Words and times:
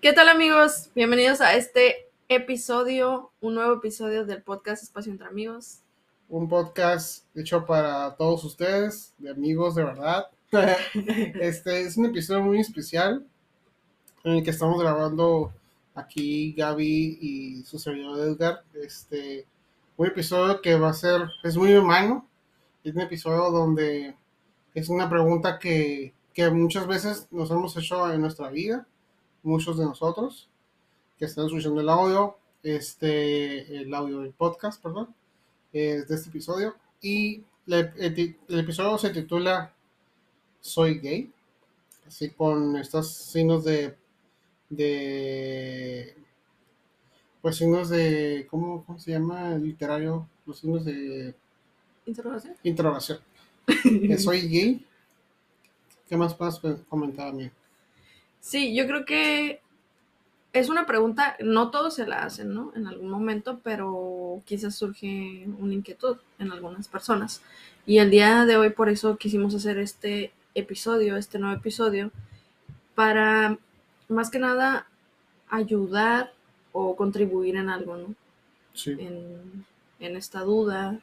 ¿Qué 0.00 0.14
tal 0.14 0.30
amigos? 0.30 0.88
Bienvenidos 0.94 1.42
a 1.42 1.54
este 1.56 2.08
episodio, 2.30 3.32
un 3.42 3.54
nuevo 3.54 3.74
episodio 3.74 4.24
del 4.24 4.42
podcast 4.42 4.82
Espacio 4.82 5.12
entre 5.12 5.26
Amigos. 5.26 5.80
Un 6.30 6.48
podcast 6.48 7.26
hecho 7.36 7.66
para 7.66 8.16
todos 8.16 8.42
ustedes, 8.44 9.12
de 9.18 9.28
amigos 9.28 9.74
de 9.74 9.84
verdad. 9.84 10.28
Este 11.38 11.82
es 11.82 11.98
un 11.98 12.06
episodio 12.06 12.42
muy 12.42 12.60
especial 12.60 13.26
en 14.24 14.32
el 14.32 14.42
que 14.42 14.48
estamos 14.48 14.80
grabando 14.80 15.52
aquí 15.94 16.54
Gaby 16.54 17.18
y 17.20 17.62
su 17.64 17.78
servidor 17.78 18.20
Edgar. 18.20 18.62
Este, 18.72 19.46
un 19.98 20.06
episodio 20.06 20.62
que 20.62 20.76
va 20.76 20.88
a 20.88 20.94
ser, 20.94 21.28
es 21.42 21.58
muy 21.58 21.74
humano. 21.74 22.26
Es 22.82 22.94
un 22.94 23.02
episodio 23.02 23.50
donde 23.50 24.16
es 24.72 24.88
una 24.88 25.10
pregunta 25.10 25.58
que, 25.58 26.14
que 26.32 26.48
muchas 26.48 26.86
veces 26.86 27.28
nos 27.30 27.50
hemos 27.50 27.76
hecho 27.76 28.10
en 28.10 28.22
nuestra 28.22 28.48
vida, 28.48 28.86
muchos 29.42 29.78
de 29.78 29.84
nosotros 29.84 30.48
que 31.18 31.24
están 31.26 31.46
escuchando 31.46 31.80
el 31.80 31.88
audio, 31.88 32.36
este, 32.62 33.76
el 33.82 33.92
audio 33.94 34.20
del 34.20 34.32
podcast, 34.32 34.82
perdón, 34.82 35.14
de 35.72 35.98
este 36.08 36.28
episodio. 36.30 36.74
Y 37.00 37.44
le- 37.66 37.92
el, 37.98 38.36
episodio 38.48 38.98
se 38.98 39.10
titula 39.10 39.72
Soy 40.60 40.98
gay, 40.98 41.32
así 42.06 42.30
con 42.30 42.76
estos 42.76 43.12
signos 43.14 43.64
de, 43.64 43.96
de, 44.68 46.16
pues 47.42 47.56
signos 47.56 47.88
de, 47.88 48.46
¿cómo, 48.50 48.84
cómo 48.84 48.98
se 48.98 49.12
llama 49.12 49.54
el 49.54 49.64
literario? 49.64 50.28
Los 50.46 50.58
signos 50.58 50.84
de 50.84 51.34
¿Interrogación? 52.06 52.56
interrogación. 52.62 53.18
Soy 54.18 54.48
gay. 54.48 54.86
¿Qué 56.08 56.16
más 56.16 56.34
puedes 56.34 56.58
comentar 56.88 57.28
a 57.28 57.32
mí? 57.32 57.50
Sí, 58.40 58.74
yo 58.74 58.86
creo 58.86 59.04
que 59.04 59.60
es 60.52 60.68
una 60.68 60.86
pregunta, 60.86 61.36
no 61.40 61.70
todos 61.70 61.94
se 61.94 62.06
la 62.06 62.24
hacen, 62.24 62.54
¿no? 62.54 62.72
En 62.74 62.86
algún 62.86 63.08
momento, 63.08 63.60
pero 63.62 64.42
quizás 64.46 64.74
surge 64.74 65.46
una 65.58 65.74
inquietud 65.74 66.16
en 66.38 66.50
algunas 66.50 66.88
personas. 66.88 67.42
Y 67.86 67.98
el 67.98 68.10
día 68.10 68.46
de 68.46 68.56
hoy 68.56 68.70
por 68.70 68.88
eso 68.88 69.16
quisimos 69.16 69.54
hacer 69.54 69.78
este 69.78 70.32
episodio, 70.54 71.16
este 71.16 71.38
nuevo 71.38 71.56
episodio, 71.56 72.10
para 72.94 73.58
más 74.08 74.30
que 74.30 74.40
nada 74.40 74.88
ayudar 75.48 76.32
o 76.72 76.96
contribuir 76.96 77.56
en 77.56 77.68
algo, 77.68 77.96
¿no? 77.96 78.14
Sí. 78.74 78.92
en, 78.92 79.66
en 79.98 80.16
esta 80.16 80.40
duda, 80.40 81.00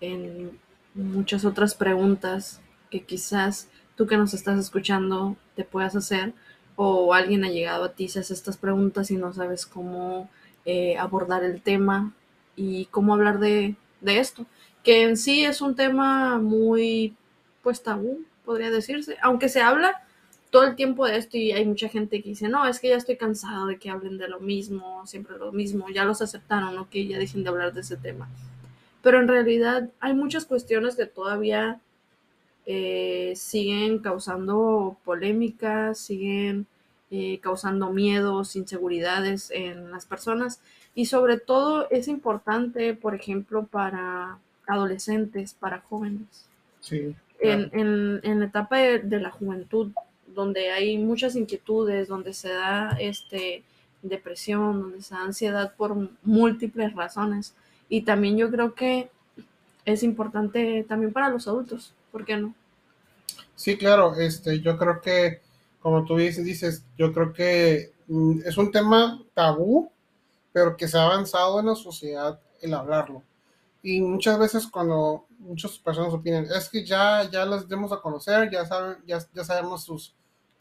en 0.00 0.58
muchas 0.94 1.44
otras 1.44 1.74
preguntas 1.74 2.60
que 2.90 3.04
quizás 3.04 3.68
tú 3.96 4.06
que 4.06 4.16
nos 4.16 4.34
estás 4.34 4.58
escuchando 4.58 5.36
te 5.54 5.64
puedas 5.64 5.96
hacer 5.96 6.34
o 6.76 7.14
alguien 7.14 7.44
ha 7.44 7.50
llegado 7.50 7.84
a 7.84 7.92
ti, 7.92 8.08
se 8.08 8.20
hace 8.20 8.34
estas 8.34 8.56
preguntas 8.56 9.10
y 9.10 9.16
no 9.16 9.32
sabes 9.32 9.66
cómo 9.66 10.28
eh, 10.64 10.96
abordar 10.98 11.42
el 11.42 11.62
tema 11.62 12.12
y 12.54 12.86
cómo 12.86 13.14
hablar 13.14 13.38
de, 13.38 13.74
de 14.00 14.18
esto, 14.18 14.46
que 14.82 15.02
en 15.02 15.16
sí 15.16 15.44
es 15.44 15.60
un 15.60 15.74
tema 15.74 16.38
muy, 16.38 17.14
pues 17.62 17.82
tabú, 17.82 18.24
podría 18.44 18.70
decirse, 18.70 19.16
aunque 19.22 19.48
se 19.48 19.60
habla 19.60 20.02
todo 20.50 20.64
el 20.64 20.76
tiempo 20.76 21.06
de 21.06 21.16
esto 21.16 21.36
y 21.36 21.52
hay 21.52 21.64
mucha 21.66 21.88
gente 21.88 22.22
que 22.22 22.30
dice, 22.30 22.48
no, 22.48 22.66
es 22.66 22.78
que 22.78 22.88
ya 22.88 22.96
estoy 22.96 23.16
cansado 23.16 23.66
de 23.66 23.78
que 23.78 23.90
hablen 23.90 24.18
de 24.18 24.28
lo 24.28 24.40
mismo, 24.40 25.06
siempre 25.06 25.36
lo 25.38 25.52
mismo, 25.52 25.88
ya 25.88 26.04
los 26.04 26.22
aceptaron, 26.22 26.78
ok, 26.78 26.92
ya 26.92 27.18
dejen 27.18 27.42
de 27.42 27.50
hablar 27.50 27.72
de 27.72 27.80
ese 27.80 27.96
tema. 27.96 28.28
Pero 29.02 29.20
en 29.20 29.28
realidad 29.28 29.90
hay 30.00 30.14
muchas 30.14 30.44
cuestiones 30.46 30.96
que 30.96 31.06
todavía 31.06 31.80
eh, 32.66 33.32
siguen 33.36 34.00
causando 34.00 34.96
polémicas, 35.04 35.98
siguen 35.98 36.66
eh, 37.10 37.38
causando 37.40 37.92
miedos, 37.92 38.56
inseguridades 38.56 39.50
en 39.52 39.90
las 39.92 40.06
personas 40.06 40.60
y 40.94 41.06
sobre 41.06 41.38
todo 41.38 41.88
es 41.90 42.08
importante, 42.08 42.94
por 42.94 43.14
ejemplo, 43.14 43.66
para 43.66 44.38
adolescentes, 44.66 45.54
para 45.54 45.80
jóvenes 45.80 46.48
Sí. 46.80 47.14
en, 47.40 47.70
en, 47.72 48.20
en 48.22 48.40
la 48.40 48.46
etapa 48.46 48.78
de, 48.78 48.98
de 49.00 49.20
la 49.20 49.30
juventud, 49.30 49.92
donde 50.26 50.70
hay 50.70 50.98
muchas 50.98 51.36
inquietudes, 51.36 52.08
donde 52.08 52.32
se 52.32 52.48
da 52.50 52.96
este, 53.00 53.62
depresión, 54.02 54.80
donde 54.82 55.02
se 55.02 55.14
da 55.14 55.22
ansiedad 55.22 55.74
por 55.76 55.96
múltiples 56.22 56.94
razones. 56.94 57.54
Y 57.88 58.02
también 58.02 58.36
yo 58.36 58.50
creo 58.50 58.74
que 58.74 59.10
es 59.84 60.02
importante 60.02 60.84
también 60.88 61.12
para 61.12 61.28
los 61.30 61.46
adultos, 61.48 61.92
¿por 62.16 62.24
qué 62.24 62.34
no? 62.38 62.54
Sí, 63.54 63.76
claro, 63.76 64.14
este, 64.14 64.58
yo 64.62 64.78
creo 64.78 65.02
que, 65.02 65.42
como 65.82 66.02
tú 66.06 66.16
dices, 66.16 66.82
yo 66.96 67.12
creo 67.12 67.30
que 67.34 67.92
mm, 68.06 68.40
es 68.46 68.56
un 68.56 68.72
tema 68.72 69.22
tabú, 69.34 69.90
pero 70.50 70.78
que 70.78 70.88
se 70.88 70.96
ha 70.96 71.02
avanzado 71.02 71.60
en 71.60 71.66
la 71.66 71.74
sociedad 71.74 72.40
el 72.62 72.72
hablarlo. 72.72 73.22
Y 73.82 74.00
muchas 74.00 74.38
veces 74.38 74.66
cuando 74.66 75.26
muchas 75.38 75.78
personas 75.78 76.14
opinan, 76.14 76.46
es 76.46 76.70
que 76.70 76.86
ya, 76.86 77.30
ya 77.30 77.44
las 77.44 77.68
demos 77.68 77.92
a 77.92 78.00
conocer, 78.00 78.50
ya 78.50 78.64
saben, 78.64 78.96
ya, 79.06 79.18
ya 79.34 79.44
sabemos 79.44 79.84
sus, 79.84 80.14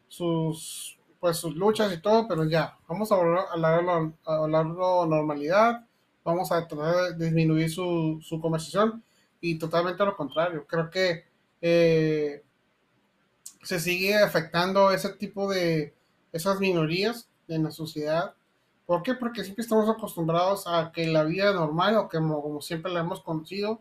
sus, 0.09 0.99
pues 1.21 1.37
sus 1.37 1.55
luchas 1.55 1.93
y 1.93 2.01
todo, 2.01 2.27
pero 2.27 2.43
ya, 2.43 2.77
vamos 2.85 3.13
a 3.13 3.15
hablarlo, 3.15 4.13
a 4.25 4.35
hablarlo 4.35 5.05
normalidad, 5.05 5.85
vamos 6.25 6.51
a 6.51 6.67
tratar 6.67 7.15
de 7.15 7.25
disminuir 7.25 7.71
su, 7.71 8.19
su 8.21 8.41
conversación 8.41 9.01
y 9.39 9.57
totalmente 9.57 10.03
lo 10.03 10.17
contrario. 10.17 10.65
Creo 10.67 10.89
que 10.89 11.34
eh, 11.61 12.43
se 13.63 13.79
sigue 13.79 14.15
afectando 14.15 14.91
ese 14.91 15.09
tipo 15.13 15.49
de 15.49 15.93
esas 16.31 16.59
minorías 16.59 17.27
en 17.47 17.63
la 17.63 17.71
sociedad. 17.71 18.35
¿Por 18.85 19.01
qué? 19.01 19.15
Porque 19.15 19.43
siempre 19.43 19.63
estamos 19.63 19.89
acostumbrados 19.89 20.67
a 20.67 20.91
que 20.93 21.07
la 21.07 21.23
vida 21.23 21.53
normal 21.53 21.97
o 21.97 22.09
como, 22.09 22.41
como 22.41 22.61
siempre 22.61 22.91
la 22.91 22.99
hemos 22.99 23.21
conocido, 23.21 23.79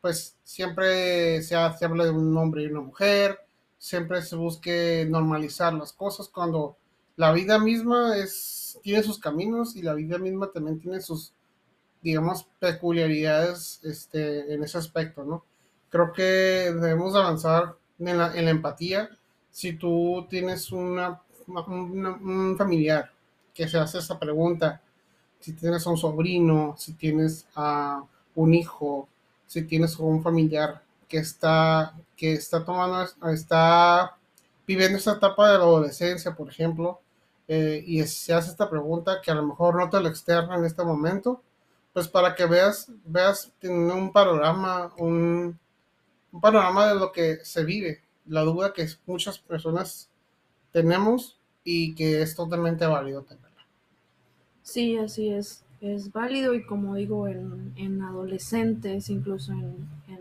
pues 0.00 0.36
siempre 0.44 1.42
se, 1.42 1.56
se 1.78 1.84
habla 1.84 2.04
de 2.04 2.10
un 2.10 2.36
hombre 2.36 2.62
y 2.62 2.66
una 2.66 2.82
mujer, 2.82 3.40
siempre 3.78 4.22
se 4.22 4.36
busque 4.36 5.06
normalizar 5.08 5.72
las 5.72 5.92
cosas 5.92 6.28
cuando 6.28 6.76
la 7.16 7.32
vida 7.32 7.58
misma 7.58 8.16
es, 8.16 8.78
tiene 8.82 9.02
sus 9.02 9.18
caminos 9.18 9.76
y 9.76 9.82
la 9.82 9.94
vida 9.94 10.18
misma 10.18 10.50
también 10.52 10.80
tiene 10.80 11.00
sus, 11.00 11.32
digamos, 12.02 12.44
peculiaridades 12.58 13.80
este, 13.84 14.52
en 14.52 14.62
ese 14.64 14.78
aspecto, 14.78 15.24
¿no? 15.24 15.44
Creo 15.94 16.12
que 16.12 16.22
debemos 16.22 17.14
avanzar 17.14 17.76
en 18.00 18.18
la, 18.18 18.36
en 18.36 18.48
empatía. 18.48 19.10
Si 19.52 19.74
tú 19.74 20.26
tienes 20.28 20.72
una, 20.72 21.22
un 21.46 22.56
familiar 22.58 23.12
que 23.54 23.68
se 23.68 23.78
hace 23.78 23.98
esa 23.98 24.18
pregunta, 24.18 24.82
si 25.38 25.52
tienes 25.52 25.86
a 25.86 25.90
un 25.90 25.96
sobrino, 25.96 26.74
si 26.76 26.94
tienes 26.94 27.46
a 27.54 28.02
un 28.34 28.54
hijo, 28.54 29.06
si 29.46 29.62
tienes 29.62 29.94
a 30.00 30.02
un 30.02 30.20
familiar 30.20 30.82
que 31.08 31.18
está, 31.18 31.94
que 32.16 32.32
está 32.32 32.64
tomando, 32.64 33.08
está 33.30 34.16
viviendo 34.66 34.98
esta 34.98 35.12
etapa 35.12 35.52
de 35.52 35.58
la 35.58 35.64
adolescencia, 35.64 36.34
por 36.34 36.48
ejemplo, 36.48 36.98
eh, 37.46 37.84
y 37.86 38.02
se 38.02 38.34
hace 38.34 38.50
esta 38.50 38.68
pregunta 38.68 39.20
que 39.22 39.30
a 39.30 39.36
lo 39.36 39.46
mejor 39.46 39.76
no 39.76 39.88
te 39.88 40.00
lo 40.00 40.08
externa 40.08 40.56
en 40.56 40.64
este 40.64 40.82
momento, 40.82 41.40
pues 41.92 42.08
para 42.08 42.34
que 42.34 42.46
veas, 42.46 42.90
veas 43.04 43.52
teniendo 43.60 43.94
un 43.94 44.10
panorama, 44.12 44.92
un, 44.98 45.56
un 46.34 46.40
panorama 46.40 46.88
de 46.88 46.96
lo 46.96 47.12
que 47.12 47.38
se 47.44 47.64
vive, 47.64 48.02
la 48.26 48.42
duda 48.42 48.72
que 48.72 48.88
muchas 49.06 49.38
personas 49.38 50.10
tenemos 50.72 51.38
y 51.62 51.94
que 51.94 52.22
es 52.22 52.34
totalmente 52.34 52.84
válido 52.86 53.22
tenerla. 53.22 53.64
Sí, 54.62 54.96
así 54.96 55.28
es. 55.28 55.62
Es 55.80 56.10
válido 56.10 56.54
y 56.54 56.64
como 56.64 56.96
digo, 56.96 57.28
en, 57.28 57.72
en 57.76 58.02
adolescentes, 58.02 59.10
incluso 59.10 59.52
en, 59.52 59.88
en, 60.08 60.18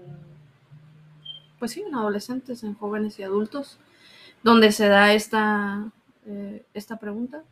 pues 1.57 1.72
sí, 1.72 1.81
en 1.81 1.96
adolescentes, 1.96 2.63
en 2.63 2.75
jóvenes 2.75 3.18
y 3.18 3.24
adultos, 3.24 3.80
donde 4.44 4.72
se 4.72 4.90
da 4.90 5.13
esta, 5.13 5.91
eh, 6.28 6.63
esta 6.75 6.97
pregunta. 6.97 7.44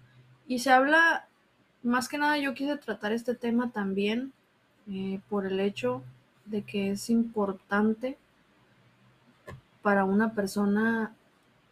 Y 0.47 0.59
se 0.59 0.69
habla, 0.69 1.27
más 1.81 2.07
que 2.07 2.19
nada 2.19 2.37
yo 2.37 2.53
quise 2.53 2.77
tratar 2.77 3.11
este 3.11 3.33
tema 3.33 3.71
también 3.71 4.33
eh, 4.87 5.19
por 5.29 5.47
el 5.47 5.59
hecho 5.59 6.03
de 6.45 6.61
que 6.61 6.91
es 6.91 7.09
importante 7.09 8.17
para 9.81 10.05
una 10.05 10.33
persona 10.33 11.13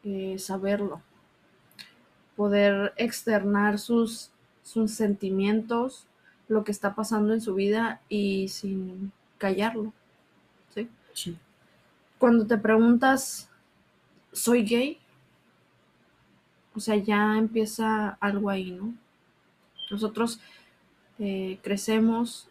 eh, 0.04 0.38
saberlo, 0.40 1.02
poder 2.36 2.94
externar 2.98 3.80
sus, 3.80 4.32
sus 4.64 4.92
sentimientos, 4.92 6.06
lo 6.48 6.64
que 6.64 6.72
está 6.72 6.96
pasando 6.96 7.34
en 7.34 7.42
su 7.42 7.54
vida 7.54 8.02
y 8.10 8.48
sin 8.48 9.12
callarlo. 9.38 9.94
¿sí? 10.74 10.90
Sí. 11.14 11.38
Cuando 12.18 12.48
te 12.48 12.58
preguntas, 12.58 13.50
¿soy 14.32 14.64
gay? 14.64 15.00
O 16.76 16.80
sea, 16.80 16.96
ya 16.96 17.38
empieza 17.38 18.18
algo 18.22 18.50
ahí, 18.50 18.72
¿no? 18.72 18.94
Nosotros 19.92 20.40
eh, 21.18 21.60
crecemos 21.62 22.48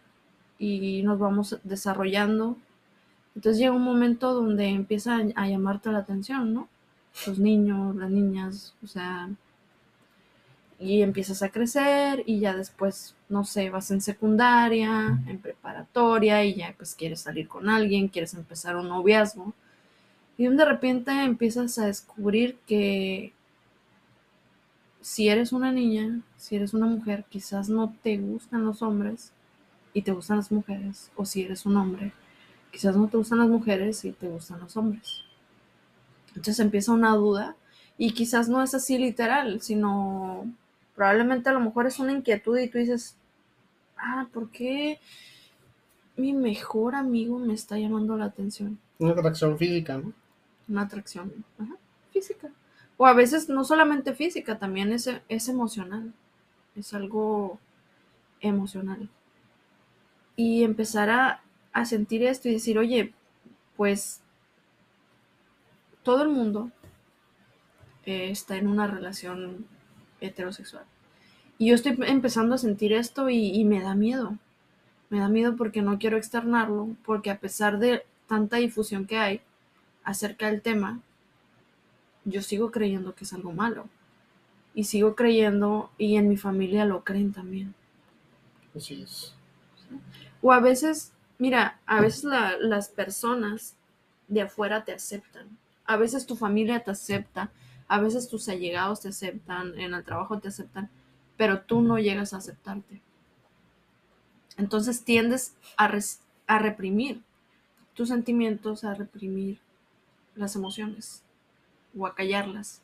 y 0.58 1.02
nos 1.02 1.18
vamos 1.18 1.58
desarrollando. 1.62 2.56
Entonces 3.38 3.60
llega 3.60 3.72
un 3.72 3.84
momento 3.84 4.34
donde 4.34 4.66
empieza 4.66 5.20
a, 5.36 5.48
llamarte 5.48 5.92
la 5.92 5.98
atención, 5.98 6.52
¿no? 6.52 6.68
Los 7.24 7.38
niños, 7.38 7.94
las 7.94 8.10
niñas, 8.10 8.74
o 8.82 8.88
sea, 8.88 9.30
y 10.80 11.02
empiezas 11.02 11.44
a 11.44 11.50
crecer 11.50 12.24
y 12.26 12.40
ya 12.40 12.56
después, 12.56 13.14
no 13.28 13.44
sé, 13.44 13.70
vas 13.70 13.92
en 13.92 14.00
secundaria, 14.00 15.22
en 15.28 15.38
preparatoria 15.38 16.44
y 16.44 16.56
ya 16.56 16.74
pues 16.76 16.96
quieres 16.96 17.20
salir 17.20 17.46
con 17.46 17.68
alguien, 17.68 18.08
quieres 18.08 18.34
empezar 18.34 18.74
un 18.74 18.88
noviazgo. 18.88 19.54
Y 20.36 20.48
de 20.48 20.64
repente 20.64 21.12
empiezas 21.12 21.78
a 21.78 21.86
descubrir 21.86 22.58
que 22.66 23.32
si 25.00 25.28
eres 25.28 25.52
una 25.52 25.70
niña, 25.70 26.22
si 26.38 26.56
eres 26.56 26.74
una 26.74 26.86
mujer, 26.86 27.24
quizás 27.28 27.68
no 27.68 27.94
te 28.02 28.18
gustan 28.18 28.64
los 28.64 28.82
hombres 28.82 29.30
y 29.94 30.02
te 30.02 30.10
gustan 30.10 30.38
las 30.38 30.50
mujeres. 30.50 31.12
O 31.14 31.24
si 31.24 31.42
eres 31.42 31.66
un 31.66 31.76
hombre, 31.76 32.12
quizás 32.70 32.96
no 32.96 33.08
te 33.08 33.16
gustan 33.16 33.38
las 33.38 33.48
mujeres 33.48 34.04
y 34.04 34.12
te 34.12 34.28
gustan 34.28 34.60
los 34.60 34.76
hombres. 34.76 35.22
Entonces 36.28 36.58
empieza 36.60 36.92
una 36.92 37.14
duda 37.14 37.56
y 37.96 38.12
quizás 38.12 38.48
no 38.48 38.62
es 38.62 38.74
así 38.74 38.98
literal, 38.98 39.60
sino 39.60 40.46
probablemente 40.94 41.48
a 41.48 41.52
lo 41.52 41.60
mejor 41.60 41.86
es 41.86 41.98
una 41.98 42.12
inquietud 42.12 42.58
y 42.58 42.68
tú 42.68 42.78
dices, 42.78 43.16
ah, 43.96 44.28
¿por 44.32 44.50
qué 44.50 45.00
mi 46.16 46.32
mejor 46.32 46.94
amigo 46.94 47.38
me 47.38 47.54
está 47.54 47.78
llamando 47.78 48.16
la 48.16 48.26
atención? 48.26 48.78
Una 48.98 49.12
atracción 49.12 49.58
física, 49.58 49.98
¿no? 49.98 50.12
Una 50.68 50.82
atracción 50.82 51.32
física. 52.12 52.50
O 52.96 53.06
a 53.06 53.14
veces 53.14 53.48
no 53.48 53.64
solamente 53.64 54.12
física, 54.12 54.58
también 54.58 54.92
es, 54.92 55.08
es 55.28 55.48
emocional. 55.48 56.12
Es 56.74 56.94
algo 56.94 57.58
emocional. 58.40 59.08
Y 60.34 60.64
empezar 60.64 61.10
a, 61.10 61.42
a 61.80 61.86
sentir 61.86 62.22
esto 62.22 62.48
y 62.48 62.52
decir, 62.52 62.78
oye, 62.78 63.12
pues 63.76 64.20
todo 66.02 66.22
el 66.22 66.28
mundo 66.28 66.70
eh, 68.06 68.30
está 68.30 68.56
en 68.56 68.66
una 68.66 68.86
relación 68.86 69.66
heterosexual. 70.20 70.84
Y 71.58 71.68
yo 71.68 71.74
estoy 71.74 71.98
empezando 72.06 72.54
a 72.54 72.58
sentir 72.58 72.92
esto 72.92 73.28
y, 73.28 73.64
me 73.64 73.80
da 73.80 73.94
miedo. 73.94 74.38
Me 75.10 75.18
da 75.18 75.28
miedo 75.28 75.56
porque 75.56 75.82
no 75.82 75.98
quiero 75.98 76.16
externarlo, 76.16 76.88
porque 77.04 77.30
a 77.30 77.38
pesar 77.38 77.78
de 77.78 78.04
tanta 78.26 78.58
difusión 78.58 79.06
que 79.06 79.18
hay 79.18 79.40
acerca 80.04 80.46
del 80.46 80.62
tema, 80.62 81.00
yo 82.24 82.42
sigo 82.42 82.70
creyendo 82.70 83.14
que 83.14 83.24
es 83.24 83.32
algo 83.32 83.52
malo. 83.52 83.88
Y 84.74 84.84
sigo 84.84 85.16
creyendo, 85.16 85.90
y 85.98 86.16
en 86.16 86.28
mi 86.28 86.36
familia 86.36 86.84
lo 86.84 87.02
creen 87.02 87.32
también. 87.32 87.74
Así 88.76 89.02
es. 89.02 89.34
O 90.40 90.52
a 90.52 90.60
veces, 90.60 91.12
mira, 91.38 91.80
a 91.86 92.00
veces 92.00 92.24
las 92.60 92.88
personas 92.88 93.76
de 94.28 94.42
afuera 94.42 94.84
te 94.84 94.92
aceptan. 94.92 95.58
A 95.84 95.96
veces 95.96 96.26
tu 96.26 96.36
familia 96.36 96.84
te 96.84 96.90
acepta, 96.90 97.50
a 97.88 97.98
veces 97.98 98.28
tus 98.28 98.48
allegados 98.48 99.00
te 99.00 99.08
aceptan, 99.08 99.78
en 99.78 99.94
el 99.94 100.04
trabajo 100.04 100.38
te 100.38 100.48
aceptan, 100.48 100.90
pero 101.36 101.62
tú 101.62 101.80
no 101.80 101.98
llegas 101.98 102.34
a 102.34 102.38
aceptarte. 102.38 103.00
Entonces 104.58 105.04
tiendes 105.04 105.54
a, 105.76 105.88
reprimir 106.58 107.22
tus 107.94 108.08
sentimientos, 108.08 108.84
a 108.84 108.92
reprimir 108.92 109.60
las 110.34 110.56
emociones 110.56 111.22
o 111.96 112.06
a 112.06 112.14
callarlas, 112.14 112.82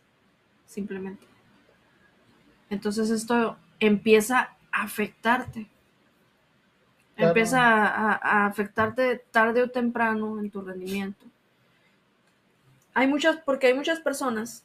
simplemente. 0.67 1.27
Entonces 2.71 3.11
esto 3.11 3.57
empieza 3.81 4.57
a 4.73 4.85
afectarte. 4.85 5.69
Empieza 7.17 7.87
a, 7.87 8.47
afectarte 8.47 9.25
tarde 9.31 9.63
o 9.63 9.71
temprano 9.71 10.41
en 10.41 10.51
tu 10.51 10.63
rendimiento. 10.63 11.27
Hay 12.93 13.07
muchas, 13.07 13.37
porque 13.37 13.69
hay 13.69 13.75
muchas 13.75 14.01
personas 14.01 14.65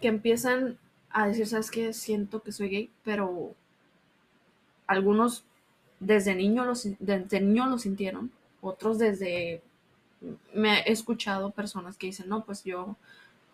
que 0.00 0.08
empiezan 0.08 0.78
a 1.10 1.26
decir, 1.26 1.46
¿sabes 1.46 1.70
qué? 1.70 1.92
Siento 1.92 2.42
que 2.42 2.52
soy 2.52 2.68
gay, 2.68 2.90
pero 3.04 3.54
algunos 4.86 5.44
desde 6.00 6.34
niño 6.34 6.64
lo, 6.64 6.74
desde 6.98 7.40
niño 7.40 7.66
lo 7.66 7.78
sintieron, 7.78 8.30
otros 8.60 8.98
desde... 8.98 9.62
Me 10.52 10.80
he 10.80 10.92
escuchado 10.92 11.50
personas 11.52 11.96
que 11.96 12.08
dicen, 12.08 12.28
no, 12.28 12.44
pues 12.44 12.64
yo, 12.64 12.96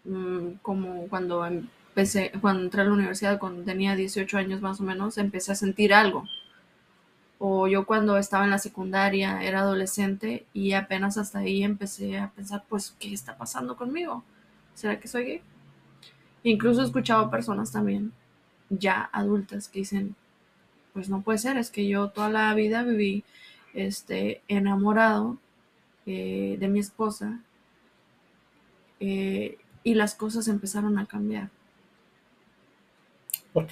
mm, 0.04 0.52
como 0.62 1.08
cuando 1.08 1.44
empecé, 1.44 2.32
cuando 2.40 2.62
entré 2.62 2.80
a 2.80 2.84
la 2.84 2.92
universidad, 2.92 3.38
cuando 3.38 3.62
tenía 3.64 3.94
18 3.94 4.38
años 4.38 4.62
más 4.62 4.80
o 4.80 4.84
menos, 4.84 5.18
empecé 5.18 5.52
a 5.52 5.56
sentir 5.56 5.92
algo. 5.92 6.24
O 7.38 7.66
yo 7.68 7.84
cuando 7.86 8.16
estaba 8.16 8.44
en 8.44 8.50
la 8.50 8.58
secundaria, 8.58 9.42
era 9.42 9.60
adolescente 9.60 10.46
y 10.52 10.72
apenas 10.72 11.18
hasta 11.18 11.40
ahí 11.40 11.62
empecé 11.62 12.18
a 12.18 12.30
pensar, 12.30 12.64
pues, 12.68 12.94
¿qué 12.98 13.12
está 13.12 13.36
pasando 13.36 13.76
conmigo? 13.76 14.24
¿Será 14.74 14.98
que 15.00 15.08
soy 15.08 15.24
gay? 15.24 15.42
Incluso 16.42 16.82
he 16.82 16.84
escuchado 16.84 17.30
personas 17.30 17.72
también, 17.72 18.12
ya 18.68 19.08
adultas, 19.12 19.68
que 19.68 19.80
dicen, 19.80 20.14
pues 20.92 21.08
no 21.08 21.22
puede 21.22 21.38
ser, 21.38 21.56
es 21.56 21.70
que 21.70 21.88
yo 21.88 22.08
toda 22.10 22.28
la 22.28 22.54
vida 22.54 22.82
viví 22.82 23.24
este, 23.72 24.42
enamorado 24.46 25.38
eh, 26.06 26.56
de 26.60 26.68
mi 26.68 26.80
esposa 26.80 27.40
eh, 29.00 29.58
y 29.82 29.94
las 29.94 30.14
cosas 30.14 30.48
empezaron 30.48 30.98
a 30.98 31.06
cambiar. 31.06 31.50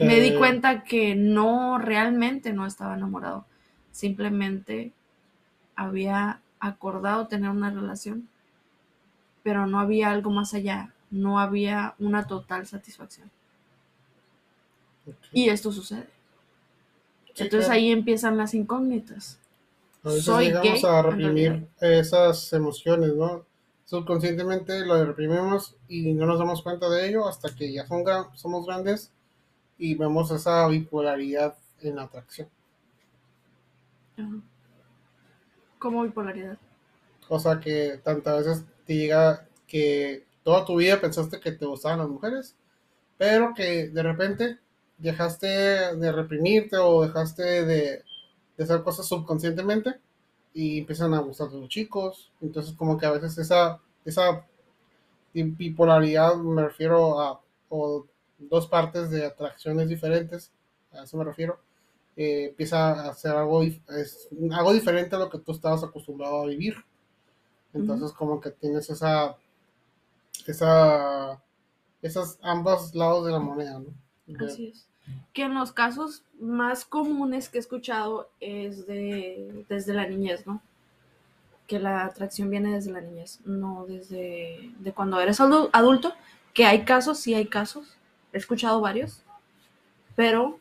Me 0.00 0.20
di 0.20 0.34
cuenta 0.36 0.84
que 0.84 1.14
no, 1.14 1.78
realmente 1.78 2.52
no 2.52 2.66
estaba 2.66 2.94
enamorado, 2.94 3.44
simplemente 3.92 4.92
había 5.76 6.40
acordado 6.58 7.28
tener 7.28 7.50
una 7.50 7.70
relación, 7.70 8.28
pero 9.44 9.66
no 9.66 9.78
había 9.78 10.10
algo 10.10 10.30
más 10.30 10.54
allá 10.54 10.92
no 11.12 11.38
había 11.38 11.94
una 11.98 12.26
total 12.26 12.66
satisfacción. 12.66 13.30
Y 15.30 15.48
esto 15.48 15.70
sucede. 15.70 16.08
Entonces 17.36 17.70
ahí 17.70 17.92
empiezan 17.92 18.36
las 18.36 18.54
incógnitas. 18.54 19.38
A 20.02 20.08
veces 20.08 20.36
llegamos 20.38 20.84
a 20.84 21.02
reprimir 21.02 21.68
esas 21.80 22.52
emociones, 22.52 23.14
¿no? 23.14 23.44
Subconscientemente 23.84 24.84
lo 24.86 25.04
reprimimos 25.04 25.76
y 25.86 26.14
no 26.14 26.26
nos 26.26 26.38
damos 26.38 26.62
cuenta 26.62 26.88
de 26.88 27.08
ello 27.08 27.28
hasta 27.28 27.54
que 27.54 27.72
ya 27.72 27.86
son, 27.86 28.04
somos 28.34 28.66
grandes 28.66 29.10
y 29.78 29.94
vemos 29.94 30.30
esa 30.30 30.66
bipolaridad 30.68 31.56
en 31.82 31.96
la 31.96 32.04
atracción. 32.04 32.48
¿Cómo 35.78 36.02
bipolaridad? 36.02 36.58
O 37.28 37.38
sea 37.38 37.58
que 37.60 38.00
tantas 38.04 38.44
veces 38.44 38.64
te 38.86 38.94
llega 38.94 39.48
que 39.66 40.26
toda 40.42 40.64
tu 40.64 40.76
vida 40.76 41.00
pensaste 41.00 41.40
que 41.40 41.52
te 41.52 41.66
gustaban 41.66 41.98
las 41.98 42.08
mujeres, 42.08 42.56
pero 43.16 43.54
que 43.54 43.88
de 43.88 44.02
repente 44.02 44.58
dejaste 44.98 45.46
de 45.46 46.12
reprimirte 46.12 46.76
o 46.76 47.02
dejaste 47.02 47.64
de, 47.64 48.04
hacer 48.58 48.82
cosas 48.82 49.06
subconscientemente 49.06 49.98
y 50.54 50.78
empiezan 50.80 51.14
a 51.14 51.20
gustarte 51.20 51.56
los 51.56 51.68
chicos. 51.68 52.30
Entonces 52.40 52.74
como 52.74 52.96
que 52.96 53.06
a 53.06 53.12
veces 53.12 53.36
esa, 53.38 53.80
esa 54.04 54.46
bipolaridad 55.32 56.36
me 56.36 56.62
refiero 56.62 57.20
a 57.20 57.40
o 57.68 58.06
dos 58.38 58.66
partes 58.68 59.10
de 59.10 59.24
atracciones 59.24 59.88
diferentes, 59.88 60.52
a 60.92 61.04
eso 61.04 61.16
me 61.16 61.24
refiero, 61.24 61.58
eh, 62.16 62.46
empieza 62.50 63.08
a 63.08 63.14
ser 63.14 63.32
algo, 63.32 63.62
es, 63.62 64.28
algo 64.52 64.72
diferente 64.72 65.16
a 65.16 65.18
lo 65.18 65.30
que 65.30 65.38
tú 65.38 65.52
estabas 65.52 65.82
acostumbrado 65.82 66.42
a 66.42 66.46
vivir. 66.46 66.76
Entonces 67.74 68.12
como 68.12 68.40
que 68.40 68.50
tienes 68.50 68.90
esa 68.90 69.36
esa, 70.46 71.40
esas 72.00 72.38
ambos 72.42 72.94
lados 72.94 73.26
de 73.26 73.32
la 73.32 73.38
moneda, 73.38 73.78
¿no? 73.80 74.44
Así 74.44 74.68
es. 74.68 74.86
Que 75.32 75.42
en 75.42 75.54
los 75.54 75.72
casos 75.72 76.22
más 76.40 76.84
comunes 76.84 77.48
que 77.48 77.58
he 77.58 77.60
escuchado 77.60 78.30
es 78.40 78.86
de 78.86 79.64
desde 79.68 79.94
la 79.94 80.06
niñez, 80.06 80.46
¿no? 80.46 80.62
Que 81.66 81.78
la 81.78 82.04
atracción 82.04 82.50
viene 82.50 82.74
desde 82.74 82.92
la 82.92 83.00
niñez, 83.00 83.40
no 83.44 83.86
desde 83.86 84.72
de 84.78 84.92
cuando 84.92 85.20
eres 85.20 85.40
adulto, 85.40 86.12
que 86.54 86.66
hay 86.66 86.84
casos, 86.84 87.18
sí 87.18 87.34
hay 87.34 87.46
casos, 87.46 87.96
he 88.32 88.38
escuchado 88.38 88.80
varios, 88.80 89.22
pero 90.14 90.58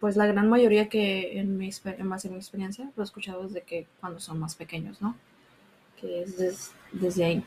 pues 0.00 0.16
la 0.16 0.26
gran 0.26 0.48
mayoría 0.48 0.88
que 0.88 1.38
en 1.38 1.58
mi, 1.58 1.70
en 1.84 2.08
base 2.08 2.28
a 2.28 2.30
mi 2.30 2.36
experiencia 2.36 2.90
lo 2.96 3.02
he 3.02 3.04
escuchado 3.04 3.44
desde 3.44 3.62
que 3.62 3.86
cuando 4.00 4.20
son 4.20 4.38
más 4.38 4.54
pequeños, 4.54 5.00
¿no? 5.00 5.16
Que 6.00 6.22
es 6.22 6.72
desde 6.92 7.24
ahí. 7.24 7.44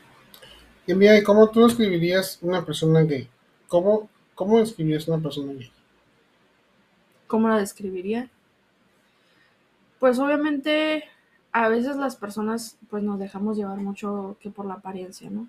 Y 0.86 0.94
mira, 0.94 1.22
¿cómo 1.22 1.48
tú 1.50 1.64
describirías 1.64 2.38
una 2.42 2.64
persona 2.64 3.02
gay? 3.02 3.28
¿Cómo, 3.68 4.08
¿Cómo 4.34 4.58
describirías 4.58 5.06
una 5.08 5.22
persona 5.22 5.52
gay? 5.52 5.70
¿Cómo 7.26 7.48
la 7.48 7.58
describiría? 7.58 8.28
Pues 9.98 10.18
obviamente 10.18 11.04
a 11.52 11.68
veces 11.68 11.96
las 11.96 12.16
personas 12.16 12.76
pues 12.90 13.02
nos 13.02 13.18
dejamos 13.18 13.56
llevar 13.56 13.78
mucho 13.78 14.36
que 14.40 14.50
por 14.50 14.66
la 14.66 14.74
apariencia, 14.74 15.30
¿no? 15.30 15.46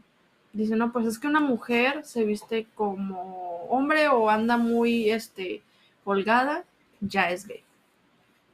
Dicen, 0.52 0.78
no, 0.78 0.92
pues 0.92 1.08
es 1.08 1.18
que 1.18 1.28
una 1.28 1.40
mujer 1.40 2.06
se 2.06 2.26
viste 2.26 2.68
como 2.76 3.66
hombre 3.70 4.08
o 4.10 4.30
anda 4.30 4.58
muy, 4.58 5.10
este, 5.10 5.64
holgada, 6.06 6.66
ya 7.02 7.30
es 7.32 7.48
gay. 7.48 7.64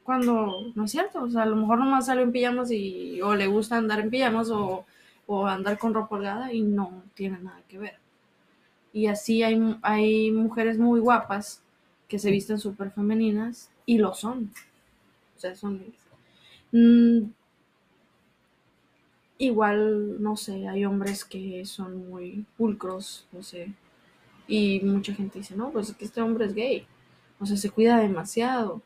Cuando 0.04 0.72
no 0.74 0.84
es 0.84 0.90
cierto, 0.90 1.22
o 1.22 1.30
sea, 1.30 1.42
a 1.42 1.46
lo 1.46 1.56
mejor 1.56 1.78
nomás 1.78 2.06
sale 2.06 2.22
en 2.22 2.32
pijamas 2.32 2.70
y 2.70 3.20
o 3.22 3.34
le 3.34 3.46
gusta 3.46 3.76
andar 3.76 4.00
en 4.00 4.10
pijamas 4.10 4.50
o 4.50 4.84
o 5.32 5.46
andar 5.46 5.78
con 5.78 5.94
ropa 5.94 6.16
holgada 6.16 6.52
y 6.52 6.60
no 6.60 7.04
tiene 7.14 7.38
nada 7.38 7.62
que 7.68 7.78
ver. 7.78 7.98
Y 8.92 9.06
así 9.06 9.44
hay, 9.44 9.78
hay 9.80 10.32
mujeres 10.32 10.76
muy 10.76 10.98
guapas 10.98 11.62
que 12.08 12.18
se 12.18 12.32
visten 12.32 12.58
súper 12.58 12.90
femeninas 12.90 13.70
y 13.86 13.98
lo 13.98 14.12
son. 14.12 14.50
O 15.36 15.40
sea, 15.40 15.54
son. 15.54 15.84
Mm, 16.72 17.30
igual, 19.38 20.20
no 20.20 20.36
sé, 20.36 20.66
hay 20.66 20.84
hombres 20.84 21.24
que 21.24 21.64
son 21.64 22.08
muy 22.08 22.44
pulcros, 22.56 23.28
no 23.30 23.44
sé. 23.44 23.72
Y 24.48 24.80
mucha 24.80 25.14
gente 25.14 25.38
dice, 25.38 25.56
no, 25.56 25.70
pues 25.70 25.90
es 25.90 25.96
que 25.96 26.06
este 26.06 26.20
hombre 26.20 26.46
es 26.46 26.54
gay. 26.54 26.86
O 27.40 27.46
sea, 27.46 27.56
se 27.56 27.70
cuida 27.70 27.98
demasiado. 27.98 28.82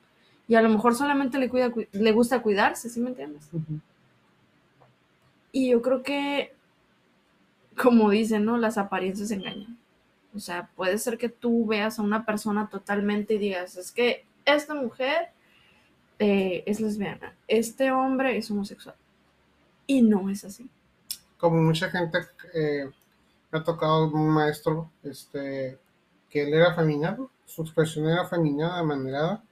Y 0.46 0.54
a 0.54 0.62
lo 0.62 0.68
mejor 0.68 0.94
solamente 0.94 1.38
le, 1.38 1.48
cuida, 1.48 1.72
le 1.92 2.12
gusta 2.12 2.42
cuidarse, 2.42 2.88
¿sí 2.88 3.00
me 3.00 3.10
entiendes? 3.10 3.48
Y 5.52 5.70
yo 5.70 5.82
creo 5.82 6.02
que, 6.02 6.54
como 7.76 8.10
dicen, 8.10 8.44
¿no? 8.44 8.56
Las 8.58 8.78
apariencias 8.78 9.30
engañan. 9.30 9.78
O 10.34 10.40
sea, 10.40 10.68
puede 10.74 10.98
ser 10.98 11.16
que 11.16 11.28
tú 11.28 11.66
veas 11.66 11.98
a 11.98 12.02
una 12.02 12.26
persona 12.26 12.68
totalmente 12.68 13.34
y 13.34 13.38
digas, 13.38 13.76
es 13.76 13.92
que 13.92 14.26
esta 14.44 14.74
mujer 14.74 15.28
eh, 16.18 16.62
es 16.66 16.80
lesbiana, 16.80 17.34
este 17.48 17.90
hombre 17.90 18.36
es 18.36 18.50
homosexual. 18.50 18.96
Y 19.86 20.02
no 20.02 20.28
es 20.30 20.44
así. 20.44 20.68
Como 21.38 21.60
mucha 21.62 21.90
gente 21.90 22.18
eh, 22.54 22.90
me 23.50 23.58
ha 23.58 23.64
tocado 23.64 24.10
un 24.10 24.28
maestro, 24.28 24.90
este, 25.02 25.78
que 26.30 26.42
él 26.42 26.54
era 26.54 26.72
afeminado, 26.72 27.30
su 27.46 27.62
expresión 27.62 28.08
era 28.08 28.28
manerada, 28.82 29.42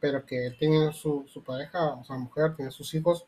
pero 0.00 0.24
que 0.24 0.46
él 0.46 0.56
tenía 0.58 0.92
su, 0.92 1.24
su 1.28 1.42
pareja, 1.42 1.94
o 1.94 2.04
sea, 2.04 2.16
mujer, 2.16 2.54
tenía 2.56 2.70
sus 2.70 2.92
hijos, 2.94 3.26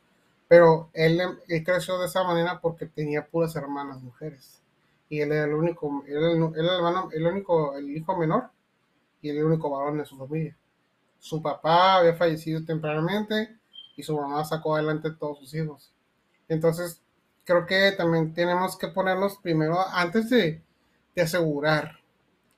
pero 0.48 0.90
él, 0.94 1.20
él, 1.48 1.64
creció 1.64 1.98
de 1.98 2.06
esa 2.06 2.24
manera 2.24 2.60
porque 2.60 2.86
tenía 2.86 3.26
puras 3.26 3.54
hermanas 3.56 4.02
mujeres. 4.02 4.60
Y 5.08 5.20
él 5.20 5.32
era 5.32 5.44
el 5.44 5.54
único, 5.54 6.04
él 6.06 6.16
era 6.16 6.30
el, 6.32 6.76
hermano, 6.76 7.08
el 7.12 7.26
único, 7.26 7.76
el 7.76 7.90
hijo 7.96 8.16
menor 8.16 8.50
y 9.22 9.30
el 9.30 9.44
único 9.44 9.70
varón 9.70 9.98
de 9.98 10.04
su 10.04 10.16
familia. 10.16 10.56
Su 11.18 11.42
papá 11.42 11.96
había 11.96 12.14
fallecido 12.14 12.64
tempranamente 12.64 13.58
y 13.96 14.02
su 14.02 14.16
mamá 14.16 14.44
sacó 14.44 14.74
adelante 14.74 15.10
todos 15.12 15.38
sus 15.38 15.54
hijos. 15.54 15.92
Entonces, 16.48 17.02
creo 17.44 17.66
que 17.66 17.92
también 17.92 18.34
tenemos 18.34 18.76
que 18.76 18.88
ponernos 18.88 19.36
primero, 19.38 19.78
antes 19.92 20.30
de, 20.30 20.62
de 21.14 21.22
asegurar 21.22 21.99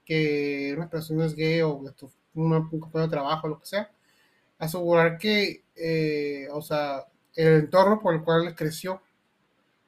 que 0.04 0.74
una 0.76 0.88
persona 0.90 1.26
es 1.26 1.34
gay 1.34 1.60
o 1.62 1.74
un, 1.74 1.94
un 2.34 2.80
compañero 2.80 3.08
de 3.08 3.16
trabajo, 3.16 3.48
lo 3.48 3.60
que 3.60 3.66
sea, 3.66 3.90
asegurar 4.58 5.18
que, 5.18 5.64
eh, 5.76 6.48
o 6.52 6.62
sea, 6.62 7.06
el 7.36 7.54
entorno 7.64 8.00
por 8.00 8.14
el 8.14 8.22
cual 8.24 8.54
creció, 8.56 9.02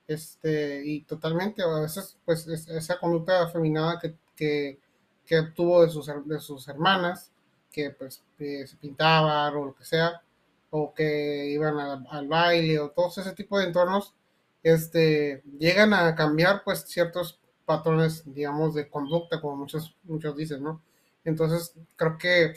este, 0.06 0.82
y 0.84 1.02
totalmente, 1.02 1.62
a 1.62 1.80
veces, 1.80 2.16
pues, 2.24 2.46
esa 2.48 2.98
conducta 2.98 3.42
afeminada 3.44 3.98
que, 4.00 4.14
que, 4.36 4.78
que 5.26 5.38
obtuvo 5.38 5.82
de 5.82 5.90
sus, 5.90 6.06
de 6.26 6.40
sus 6.40 6.68
hermanas, 6.68 7.30
que 7.72 7.90
pues 7.90 8.22
eh, 8.38 8.66
se 8.66 8.76
pintaban 8.76 9.54
o 9.56 9.66
lo 9.66 9.74
que 9.74 9.84
sea, 9.84 10.22
o 10.70 10.92
que 10.94 11.48
iban 11.50 11.78
al 12.10 12.28
baile 12.28 12.78
o 12.80 12.90
todo 12.90 13.08
ese 13.08 13.32
tipo 13.32 13.58
de 13.58 13.66
entornos, 13.66 14.14
este, 14.62 15.42
llegan 15.58 15.92
a 15.94 16.14
cambiar 16.14 16.62
pues 16.64 16.84
ciertos 16.86 17.40
patrones, 17.64 18.22
digamos, 18.26 18.74
de 18.74 18.88
conducta, 18.88 19.40
como 19.40 19.56
muchos, 19.56 19.96
muchos 20.04 20.36
dicen, 20.36 20.62
¿no? 20.62 20.82
Entonces, 21.24 21.74
creo 21.96 22.18
que 22.18 22.54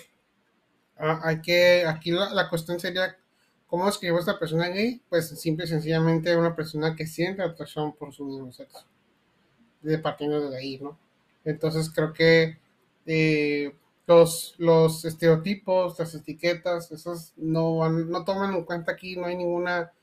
ah, 0.98 1.22
hay 1.24 1.42
que, 1.42 1.86
aquí 1.86 2.12
la, 2.12 2.50
cuestión 2.50 2.80
sería, 2.80 3.18
¿cómo 3.68 3.88
escribo 3.88 4.20
esta 4.20 4.38
persona 4.40 4.68
gay? 4.70 5.02
Pues 5.10 5.30
simple 5.40 5.66
y 5.66 5.68
sencillamente 5.68 6.36
una 6.36 6.56
persona 6.56 6.96
que 6.96 7.08
siente 7.08 7.42
atracción 7.42 7.94
por 7.96 8.14
su 8.14 8.26
mismo 8.26 8.52
sexo, 8.52 8.86
de 9.82 9.98
partiendo 10.00 10.50
de 10.50 10.58
ahí, 10.58 10.80
¿no? 10.80 10.98
Entonces, 11.46 11.90
creo 11.90 12.12
que 12.14 12.60
eh, 13.06 13.74
los, 14.06 14.56
los 14.58 15.06
estereotipos, 15.06 15.98
las 16.00 16.14
etiquetas, 16.16 16.92
esos 16.92 17.34
no, 17.38 17.90
no 17.90 18.26
toman 18.26 18.54
en 18.54 18.64
cuenta 18.66 18.92
aquí, 18.94 19.16
no 19.16 19.28
hay 19.28 19.38
ninguna, 19.38 19.94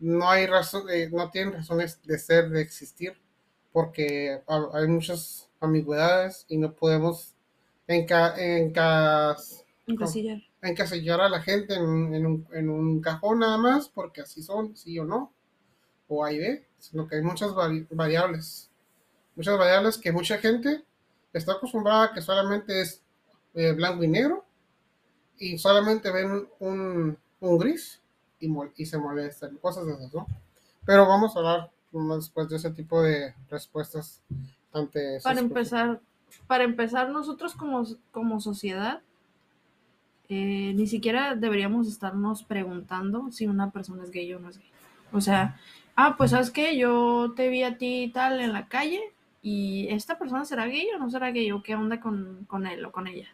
no 0.00 0.28
hay 0.28 0.46
razón, 0.46 0.88
eh, 0.90 1.08
no 1.12 1.30
tienen 1.30 1.54
razones 1.54 2.00
de 2.04 2.18
ser, 2.18 2.50
de 2.50 2.62
existir, 2.62 3.16
porque 3.72 4.42
hay 4.72 4.86
muchas 4.86 5.48
ambigüedades 5.60 6.44
y 6.48 6.58
no 6.58 6.74
podemos 6.74 7.34
enca, 7.86 8.34
encas, 8.36 9.64
encasillar. 9.86 10.42
encasillar 10.60 11.20
a 11.20 11.28
la 11.28 11.40
gente 11.40 11.74
en, 11.74 12.14
en, 12.14 12.26
un, 12.26 12.48
en, 12.52 12.68
un, 12.68 13.00
cajón 13.00 13.40
nada 13.40 13.56
más, 13.56 13.88
porque 13.88 14.20
así 14.20 14.42
son, 14.42 14.76
sí 14.76 14.98
o 14.98 15.04
no, 15.04 15.32
o 16.08 16.24
ahí 16.24 16.38
ve, 16.38 16.66
sino 16.78 17.06
que 17.08 17.16
hay 17.16 17.22
muchas 17.22 17.54
vari, 17.54 17.86
variables, 17.90 18.70
muchas 19.34 19.58
variables 19.58 19.98
que 19.98 20.12
mucha 20.12 20.38
gente 20.38 20.84
está 21.32 21.52
acostumbrada 21.52 22.04
a 22.04 22.12
que 22.12 22.20
solamente 22.20 22.80
es 22.80 23.02
eh, 23.54 23.72
blanco 23.72 24.04
y 24.04 24.08
negro 24.08 24.44
y 25.38 25.58
solamente 25.58 26.10
ven 26.10 26.48
un, 26.60 27.18
un 27.40 27.58
gris 27.58 28.00
y, 28.38 28.52
y, 28.76 28.86
se 28.86 28.98
molestan, 28.98 29.56
cosas 29.58 29.86
de 29.86 29.94
esas, 29.94 30.12
¿no? 30.12 30.26
Pero 30.84 31.06
vamos 31.06 31.34
a 31.34 31.38
hablar 31.38 31.70
después 31.92 32.48
de 32.48 32.56
ese 32.56 32.70
tipo 32.70 33.02
de 33.02 33.34
respuestas 33.50 34.22
ante 34.72 35.20
Para 35.22 35.40
empezar, 35.40 36.00
para 36.46 36.64
empezar, 36.64 37.10
nosotros 37.10 37.54
como, 37.54 37.84
como 38.10 38.40
sociedad, 38.40 39.00
eh, 40.28 40.72
ni 40.74 40.86
siquiera 40.86 41.34
deberíamos 41.34 41.88
estarnos 41.88 42.42
preguntando 42.42 43.30
si 43.30 43.46
una 43.46 43.70
persona 43.70 44.04
es 44.04 44.10
gay 44.10 44.32
o 44.32 44.40
no 44.40 44.48
es 44.48 44.58
gay. 44.58 44.70
O 45.12 45.20
sea, 45.20 45.58
ah, 45.94 46.16
pues 46.16 46.30
sabes 46.30 46.50
que 46.50 46.78
yo 46.78 47.34
te 47.36 47.48
vi 47.48 47.62
a 47.62 47.76
ti 47.76 48.10
tal 48.14 48.40
en 48.40 48.52
la 48.52 48.66
calle 48.66 49.00
y 49.42 49.88
esta 49.90 50.18
persona 50.18 50.44
será 50.44 50.66
gay 50.66 50.88
o 50.94 50.98
no 50.98 51.10
será 51.10 51.32
gay 51.32 51.52
o 51.52 51.62
qué 51.62 51.74
onda 51.74 52.00
con, 52.00 52.46
con 52.46 52.66
él 52.66 52.84
o 52.84 52.92
con 52.92 53.08
ella. 53.08 53.28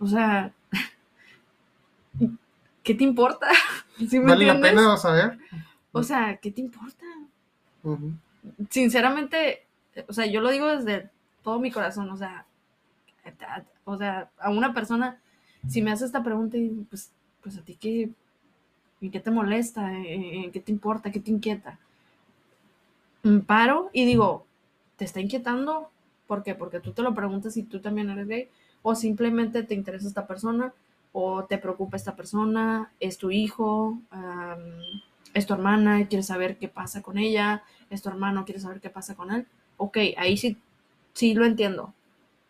O 0.00 0.06
sea, 0.06 0.52
¿qué 2.82 2.94
te 2.94 3.04
importa? 3.04 3.46
¿Sí 4.08 4.18
me 4.18 4.30
¿Vale 4.30 4.48
entiendes? 4.48 4.74
la 4.74 4.82
pena 4.82 4.96
saber? 4.96 5.38
O 5.92 6.02
sea, 6.02 6.38
¿qué 6.38 6.50
te 6.50 6.62
importa? 6.62 7.04
Sinceramente, 8.70 9.64
o 10.08 10.12
sea, 10.12 10.26
yo 10.26 10.40
lo 10.40 10.50
digo 10.50 10.66
desde 10.66 11.10
todo 11.42 11.58
mi 11.58 11.70
corazón, 11.70 12.10
o 12.10 12.16
sea, 12.16 12.46
o 13.84 13.96
sea, 13.96 14.30
a 14.38 14.50
una 14.50 14.74
persona, 14.74 15.20
si 15.68 15.82
me 15.82 15.92
hace 15.92 16.04
esta 16.04 16.22
pregunta, 16.22 16.58
pues, 16.90 17.10
pues 17.42 17.56
a 17.56 17.62
ti 17.62 17.76
qué, 17.76 18.10
¿en 19.00 19.10
qué 19.10 19.20
te 19.20 19.30
molesta? 19.30 19.92
¿En 19.92 20.50
qué 20.50 20.60
te 20.60 20.72
importa? 20.72 21.10
¿Qué 21.10 21.20
te 21.20 21.30
inquieta? 21.30 21.78
Paro 23.46 23.90
y 23.92 24.04
digo, 24.04 24.46
¿te 24.96 25.04
está 25.04 25.20
inquietando? 25.20 25.90
¿Por 26.26 26.42
qué? 26.42 26.54
Porque 26.54 26.80
tú 26.80 26.92
te 26.92 27.02
lo 27.02 27.14
preguntas 27.14 27.56
y 27.56 27.62
tú 27.62 27.80
también 27.80 28.10
eres 28.10 28.26
gay 28.26 28.48
o 28.82 28.94
simplemente 28.94 29.62
te 29.62 29.74
interesa 29.74 30.08
esta 30.08 30.26
persona 30.26 30.72
o 31.12 31.44
te 31.44 31.58
preocupa 31.58 31.96
esta 31.96 32.16
persona, 32.16 32.90
es 32.98 33.18
tu 33.18 33.30
hijo, 33.30 33.98
um, 34.12 35.00
es 35.34 35.46
tu 35.46 35.54
hermana, 35.54 36.06
quieres 36.08 36.26
saber 36.26 36.58
qué 36.58 36.68
pasa 36.68 37.02
con 37.02 37.18
ella, 37.18 37.62
es 37.90 38.02
tu 38.02 38.08
hermano, 38.08 38.44
quieres 38.44 38.62
saber 38.62 38.80
qué 38.80 38.90
pasa 38.90 39.14
con 39.14 39.32
él. 39.32 39.46
Ok, 39.76 39.98
ahí 40.16 40.36
sí, 40.36 40.56
sí 41.14 41.34
lo 41.34 41.44
entiendo. 41.44 41.92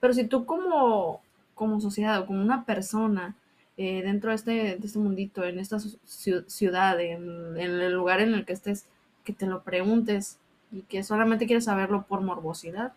Pero 0.00 0.14
si 0.14 0.24
tú 0.24 0.44
como, 0.46 1.20
como 1.54 1.80
sociedad 1.80 2.20
o 2.20 2.26
como 2.26 2.40
una 2.42 2.64
persona 2.64 3.36
eh, 3.76 4.02
dentro 4.02 4.30
de 4.30 4.36
este, 4.36 4.52
de 4.76 4.86
este 4.86 4.98
mundito, 4.98 5.44
en 5.44 5.58
esta 5.58 5.78
ciudad, 5.78 7.00
en, 7.00 7.56
en 7.56 7.80
el 7.80 7.92
lugar 7.92 8.20
en 8.20 8.34
el 8.34 8.44
que 8.44 8.52
estés, 8.52 8.86
que 9.24 9.32
te 9.32 9.46
lo 9.46 9.62
preguntes 9.62 10.38
y 10.72 10.82
que 10.82 11.02
solamente 11.02 11.46
quieres 11.46 11.64
saberlo 11.64 12.02
por 12.02 12.20
morbosidad, 12.22 12.92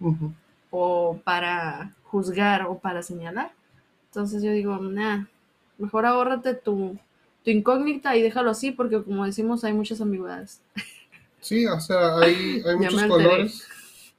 uh 0.00 0.12
-huh 0.12 0.32
o 0.70 1.20
para 1.24 1.92
juzgar 2.04 2.66
o 2.66 2.78
para 2.78 3.02
señalar. 3.02 3.52
Entonces 4.06 4.42
yo 4.42 4.52
digo, 4.52 4.78
nah, 4.78 5.24
mejor 5.78 6.06
ahórrate 6.06 6.54
tu, 6.54 6.98
tu 7.44 7.50
incógnita 7.50 8.16
y 8.16 8.22
déjalo 8.22 8.50
así 8.50 8.70
porque 8.70 9.02
como 9.02 9.24
decimos 9.24 9.64
hay 9.64 9.72
muchas 9.72 10.00
ambigüedades. 10.00 10.60
Sí, 11.40 11.66
o 11.66 11.80
sea, 11.80 12.18
hay, 12.18 12.62
hay 12.66 12.76
muchos 12.76 13.02
colores. 13.04 13.66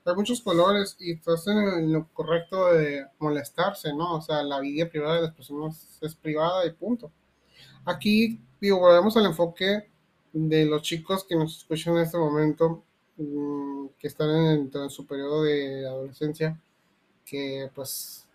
Hay 0.04 0.16
muchos 0.16 0.42
colores 0.42 0.96
y 1.00 1.12
estás 1.12 1.46
en 1.48 1.94
lo 1.94 2.08
correcto 2.14 2.74
de 2.74 3.06
molestarse, 3.20 3.94
¿no? 3.94 4.16
O 4.16 4.22
sea, 4.22 4.42
la 4.42 4.60
vida 4.60 4.90
privada 4.90 5.18
de 5.18 5.22
las 5.22 5.34
personas 5.34 6.00
es 6.02 6.16
privada 6.16 6.66
y 6.66 6.72
punto. 6.72 7.12
Aquí, 7.86 8.40
digo, 8.60 8.80
volvemos 8.80 9.16
al 9.18 9.28
enfoque 9.28 9.88
de 10.34 10.66
los 10.66 10.82
chicos 10.82 11.24
que 11.24 11.36
nos 11.36 11.60
escuchan 11.60 11.96
en 11.98 12.04
este 12.04 12.18
momento 12.18 12.84
que 14.00 14.08
están 14.08 14.30
en, 14.30 14.72
en, 14.74 14.90
su 14.90 15.06
periodo 15.06 15.44
de 15.44 15.86
adolescencia, 15.86 16.60
que 17.24 17.70
pues 17.76 18.28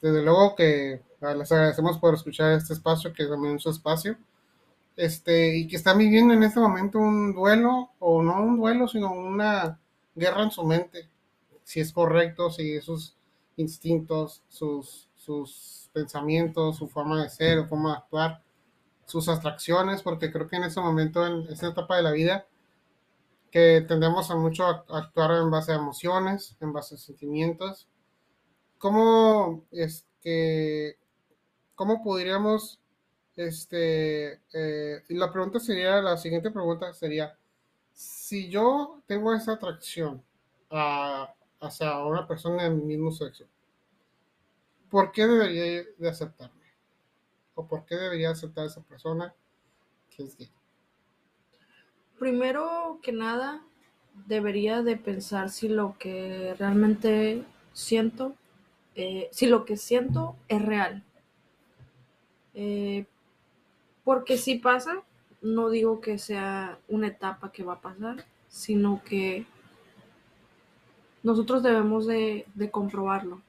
desde 0.00 0.22
luego 0.22 0.54
que 0.56 1.02
les 1.20 1.52
agradecemos 1.52 1.98
por 1.98 2.14
escuchar 2.14 2.52
este 2.52 2.72
espacio, 2.72 3.12
que 3.12 3.24
es 3.24 3.28
también 3.28 3.58
su 3.58 3.68
espacio, 3.68 4.16
este, 4.96 5.56
y 5.56 5.66
que 5.66 5.76
están 5.76 5.98
viviendo 5.98 6.34
en 6.34 6.42
este 6.42 6.60
momento 6.60 6.98
un 6.98 7.34
duelo, 7.34 7.90
o 7.98 8.22
no 8.22 8.42
un 8.42 8.58
duelo, 8.58 8.88
sino 8.88 9.12
una 9.12 9.80
guerra 10.14 10.42
en 10.42 10.50
su 10.50 10.64
mente, 10.64 11.08
si 11.64 11.80
es 11.80 11.92
correcto, 11.92 12.50
si 12.50 12.80
sus 12.80 13.16
instintos, 13.56 14.42
sus, 14.48 15.08
sus 15.16 15.90
pensamientos, 15.92 16.76
su 16.76 16.88
forma 16.88 17.22
de 17.22 17.30
ser, 17.30 17.62
su 17.62 17.68
forma 17.68 17.94
actuar, 17.94 18.42
sus 19.06 19.28
abstracciones, 19.28 20.02
porque 20.02 20.30
creo 20.30 20.48
que 20.48 20.56
en 20.56 20.64
ese 20.64 20.80
momento, 20.80 21.26
en 21.26 21.46
esta 21.52 21.68
etapa 21.68 21.96
de 21.96 22.02
la 22.02 22.12
vida, 22.12 22.46
que 23.50 23.84
tendemos 23.86 24.30
a 24.30 24.36
mucho 24.36 24.64
a 24.64 24.84
actuar 24.88 25.32
en 25.32 25.50
base 25.50 25.72
a 25.72 25.76
emociones, 25.76 26.56
en 26.60 26.72
base 26.72 26.94
a 26.94 26.98
sentimientos. 26.98 27.88
¿Cómo, 28.78 29.64
es, 29.72 30.06
que 30.20 30.96
¿cómo 31.74 32.02
podríamos, 32.02 32.79
este, 33.46 34.40
eh, 34.52 35.02
la 35.08 35.32
pregunta 35.32 35.58
sería, 35.58 36.00
la 36.00 36.16
siguiente 36.16 36.50
pregunta 36.50 36.92
sería, 36.92 37.36
si 37.92 38.48
yo 38.48 39.02
tengo 39.06 39.34
esa 39.34 39.52
atracción 39.52 40.22
a, 40.70 41.34
hacia 41.60 41.98
una 42.04 42.26
persona 42.26 42.64
del 42.64 42.76
mismo 42.76 43.10
sexo, 43.10 43.46
¿por 44.90 45.12
qué 45.12 45.26
debería 45.26 45.84
de 45.96 46.08
aceptarme? 46.08 46.60
¿O 47.54 47.66
por 47.66 47.84
qué 47.84 47.96
debería 47.96 48.30
aceptar 48.30 48.64
a 48.64 48.66
esa 48.68 48.82
persona 48.82 49.34
que 50.14 50.24
es 50.24 50.36
gay? 50.36 50.50
Primero 52.18 53.00
que 53.02 53.12
nada, 53.12 53.62
debería 54.26 54.82
de 54.82 54.96
pensar 54.96 55.50
si 55.50 55.68
lo 55.68 55.96
que 55.98 56.54
realmente 56.58 57.44
siento, 57.72 58.34
eh, 58.94 59.28
si 59.32 59.46
lo 59.46 59.64
que 59.64 59.76
siento 59.76 60.36
es 60.48 60.62
real. 60.62 61.02
Eh, 62.54 63.06
porque 64.04 64.38
si 64.38 64.56
pasa, 64.56 65.02
no 65.42 65.70
digo 65.70 66.00
que 66.00 66.18
sea 66.18 66.78
una 66.88 67.08
etapa 67.08 67.52
que 67.52 67.62
va 67.62 67.74
a 67.74 67.80
pasar, 67.80 68.24
sino 68.48 69.02
que 69.04 69.46
nosotros 71.22 71.62
debemos 71.62 72.06
de, 72.06 72.46
comprobarlo, 72.70 73.40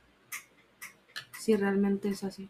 si 1.40 1.56
realmente 1.56 2.10
es 2.10 2.24
así, 2.24 2.50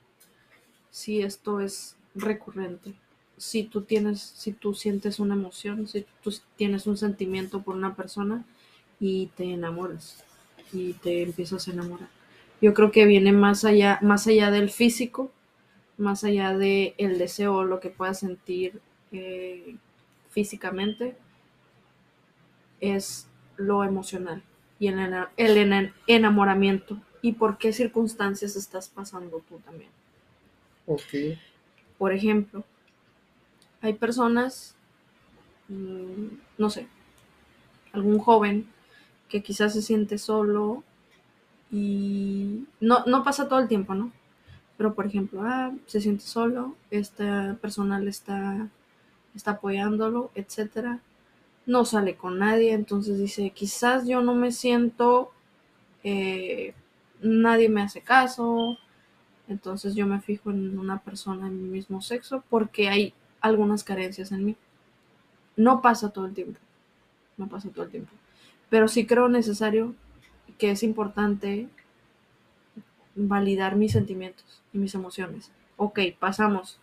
si 0.89 1.21
esto 1.21 1.59
es 1.59 1.95
recurrente, 2.15 2.95
si 3.37 3.63
tú 3.63 3.81
tienes, 3.81 4.21
si 4.21 4.51
tú 4.51 4.73
sientes 4.73 5.19
una 5.19 5.35
emoción, 5.35 5.87
si 5.87 6.05
tú 6.21 6.33
tienes 6.55 6.87
un 6.87 6.97
sentimiento 6.97 7.61
por 7.61 7.75
una 7.75 7.95
persona 7.95 8.43
y 8.99 9.27
te 9.27 9.53
enamoras 9.53 10.23
y 10.73 10.93
te 10.93 11.23
empiezas 11.23 11.67
a 11.67 11.71
enamorar. 11.71 12.09
Yo 12.61 12.73
creo 12.73 12.91
que 12.91 13.05
viene 13.05 13.31
más 13.31 13.65
allá, 13.65 13.99
más 14.01 14.27
allá 14.27 14.51
del 14.51 14.69
físico, 14.69 15.31
más 16.01 16.25
allá 16.25 16.57
del 16.57 16.95
el 16.99 17.17
deseo 17.19 17.55
o 17.57 17.63
lo 17.65 17.79
que 17.81 17.91
puedas 17.91 18.19
sentir 18.19 18.81
eh, 19.13 19.77
físicamente, 20.29 21.17
es 22.81 23.27
lo 23.57 23.83
emocional 23.83 24.43
y 24.79 24.87
el, 24.87 24.99
el 25.37 25.57
ena- 25.57 25.95
enamoramiento 26.07 27.01
y 27.21 27.33
por 27.33 27.57
qué 27.57 27.71
circunstancias 27.71 28.55
estás 28.55 28.89
pasando 28.89 29.41
tú 29.47 29.59
también. 29.59 29.91
Ok, 30.85 31.13
Por 31.97 32.11
ejemplo, 32.11 32.65
hay 33.81 33.93
personas, 33.93 34.75
mm, 35.69 36.27
no 36.59 36.69
sé, 36.69 36.87
algún 37.93 38.19
joven 38.19 38.67
que 39.29 39.43
quizás 39.43 39.73
se 39.73 39.81
siente 39.81 40.17
solo 40.17 40.83
y 41.71 42.67
no, 42.81 43.05
no 43.05 43.23
pasa 43.23 43.49
todo 43.49 43.59
el 43.59 43.67
tiempo, 43.69 43.95
¿no? 43.95 44.13
Pero 44.81 44.95
por 44.95 45.05
ejemplo, 45.05 45.43
ah, 45.43 45.71
se 45.85 46.01
siente 46.01 46.23
solo, 46.23 46.75
esta 46.89 47.55
persona 47.61 47.99
le 47.99 48.09
está, 48.09 48.67
está 49.35 49.51
apoyándolo, 49.51 50.31
etcétera. 50.33 51.01
No 51.67 51.85
sale 51.85 52.15
con 52.15 52.39
nadie, 52.39 52.73
entonces 52.73 53.19
dice, 53.19 53.51
quizás 53.51 54.07
yo 54.07 54.23
no 54.23 54.33
me 54.33 54.51
siento, 54.51 55.33
eh, 56.03 56.73
nadie 57.21 57.69
me 57.69 57.83
hace 57.83 58.01
caso, 58.01 58.79
entonces 59.47 59.93
yo 59.93 60.07
me 60.07 60.19
fijo 60.19 60.49
en 60.49 60.79
una 60.79 60.97
persona 60.97 61.45
de 61.45 61.51
mi 61.51 61.69
mismo 61.69 62.01
sexo 62.01 62.43
porque 62.49 62.89
hay 62.89 63.13
algunas 63.39 63.83
carencias 63.83 64.31
en 64.31 64.45
mí. 64.45 64.55
No 65.55 65.83
pasa 65.83 66.09
todo 66.09 66.25
el 66.25 66.33
tiempo, 66.33 66.59
no 67.37 67.47
pasa 67.47 67.69
todo 67.69 67.85
el 67.85 67.91
tiempo. 67.91 68.13
Pero 68.71 68.87
sí 68.87 69.05
creo 69.05 69.29
necesario 69.29 69.93
que 70.57 70.71
es 70.71 70.81
importante 70.81 71.69
validar 73.15 73.75
mis 73.75 73.91
sentimientos 73.93 74.61
y 74.73 74.77
mis 74.77 74.95
emociones. 74.95 75.51
Ok, 75.77 75.99
pasamos. 76.19 76.79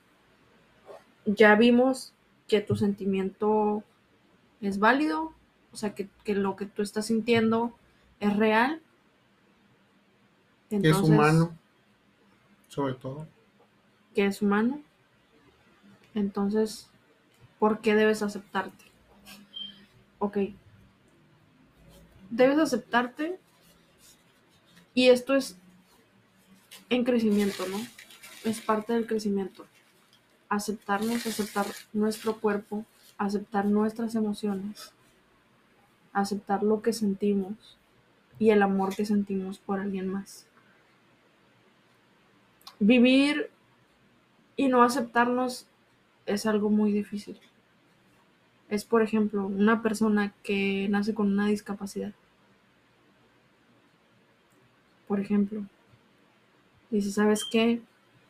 Ya 1.27 1.55
vimos 1.57 2.13
que 2.47 2.61
tu 2.61 2.77
sentimiento 2.77 3.83
es 4.61 4.79
válido, 4.79 5.33
o 5.73 5.77
sea, 5.77 5.95
que, 5.95 6.09
que 6.25 6.35
lo 6.35 6.57
que 6.57 6.67
tú 6.67 6.83
estás 6.83 7.07
sintiendo 7.07 7.75
es 8.21 8.37
real. 8.37 8.83
que 10.81 10.91
es 10.91 11.01
Entonces, 11.01 11.09
humano, 11.09 11.57
sobre 12.69 12.95
todo. 12.95 13.27
que 14.15 14.27
es 14.27 14.43
humano. 14.43 14.83
Entonces, 16.15 16.91
¿por 17.59 17.81
qué 17.81 17.95
debes 17.95 18.23
aceptarte? 18.23 18.85
Ok. 20.19 20.39
Debes 22.31 22.59
aceptarte. 22.59 23.39
Y 24.95 25.09
esto 25.09 25.35
es 25.35 25.57
en 26.91 27.05
crecimiento, 27.05 27.67
¿no? 27.69 27.79
Es 28.45 28.61
parte 28.61 28.93
del 28.93 29.07
crecimiento. 29.07 29.67
Aceptarnos, 30.49 31.27
aceptar 31.27 31.67
nuestro 31.93 32.41
cuerpo, 32.41 32.85
aceptar 33.19 33.67
nuestras 33.67 34.15
emociones, 34.15 34.93
aceptar 36.13 36.63
lo 36.63 36.81
que 36.83 36.93
sentimos 36.93 37.77
y 38.39 38.51
el 38.51 38.63
amor 38.63 38.95
que 38.95 39.05
sentimos 39.05 39.59
por 39.59 39.81
alguien 39.81 40.09
más. 40.09 40.47
Vivir 42.79 43.51
y 44.57 44.69
no 44.69 44.83
aceptarnos 44.83 45.67
es 46.27 46.47
algo 46.47 46.71
muy 46.71 46.93
difícil. 46.93 47.39
Es, 48.69 48.85
por 48.85 49.03
ejemplo, 49.03 49.47
una 49.47 49.83
persona 49.83 50.35
que 50.43 50.87
nace 50.89 51.15
con 51.15 51.33
una 51.33 51.49
discapacidad. 51.49 52.13
Por 55.07 55.21
ejemplo, 55.21 55.65
dice, 56.91 57.11
¿sabes 57.13 57.45
qué? 57.51 57.81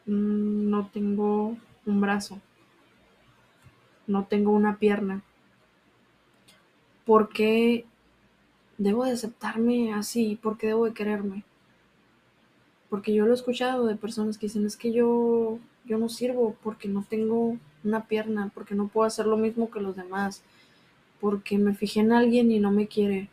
Mm, 0.06 0.70
No 0.70 0.88
tengo 0.92 1.56
un 1.86 2.00
brazo. 2.00 2.40
No 4.08 4.24
tengo 4.24 4.50
una 4.50 4.76
pierna. 4.80 5.22
¿Por 7.04 7.28
qué 7.30 7.86
debo 8.78 9.04
de 9.04 9.12
aceptarme 9.12 9.94
así? 9.94 10.38
¿Por 10.42 10.58
qué 10.58 10.68
debo 10.68 10.86
de 10.86 10.94
quererme? 10.94 11.44
Porque 12.90 13.14
yo 13.14 13.24
lo 13.24 13.32
he 13.32 13.34
escuchado 13.34 13.86
de 13.86 13.94
personas 13.96 14.36
que 14.38 14.46
dicen, 14.46 14.66
es 14.66 14.76
que 14.76 14.92
yo, 14.92 15.58
yo 15.84 15.98
no 15.98 16.08
sirvo 16.08 16.56
porque 16.62 16.88
no 16.88 17.04
tengo 17.08 17.56
una 17.84 18.06
pierna, 18.06 18.50
porque 18.54 18.74
no 18.74 18.88
puedo 18.88 19.06
hacer 19.06 19.26
lo 19.26 19.36
mismo 19.36 19.70
que 19.70 19.80
los 19.80 19.94
demás, 19.96 20.42
porque 21.20 21.58
me 21.58 21.74
fijé 21.74 22.00
en 22.00 22.12
alguien 22.12 22.50
y 22.52 22.60
no 22.60 22.72
me 22.72 22.88
quiere. 22.88 23.30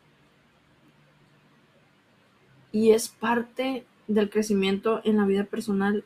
Y 2.71 2.91
es 2.91 3.09
parte 3.09 3.85
del 4.07 4.29
crecimiento 4.29 5.01
en 5.03 5.17
la 5.17 5.25
vida 5.25 5.45
personal 5.45 6.03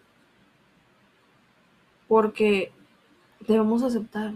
porque 2.08 2.72
debemos 3.48 3.84
aceptar. 3.84 4.34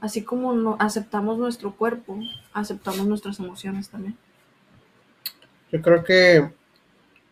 Así 0.00 0.22
como 0.22 0.52
no 0.52 0.76
aceptamos 0.78 1.38
nuestro 1.38 1.74
cuerpo, 1.76 2.18
aceptamos 2.52 3.06
nuestras 3.06 3.38
emociones 3.40 3.88
también. 3.88 4.16
Yo 5.72 5.82
creo 5.82 6.04
que 6.04 6.52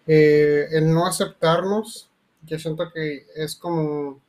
eh, 0.07 0.66
el 0.72 0.92
no 0.92 1.07
aceptarnos, 1.07 2.11
yo 2.42 2.59
siento 2.59 2.90
que 2.92 3.26
es 3.37 3.54
como 3.54 4.20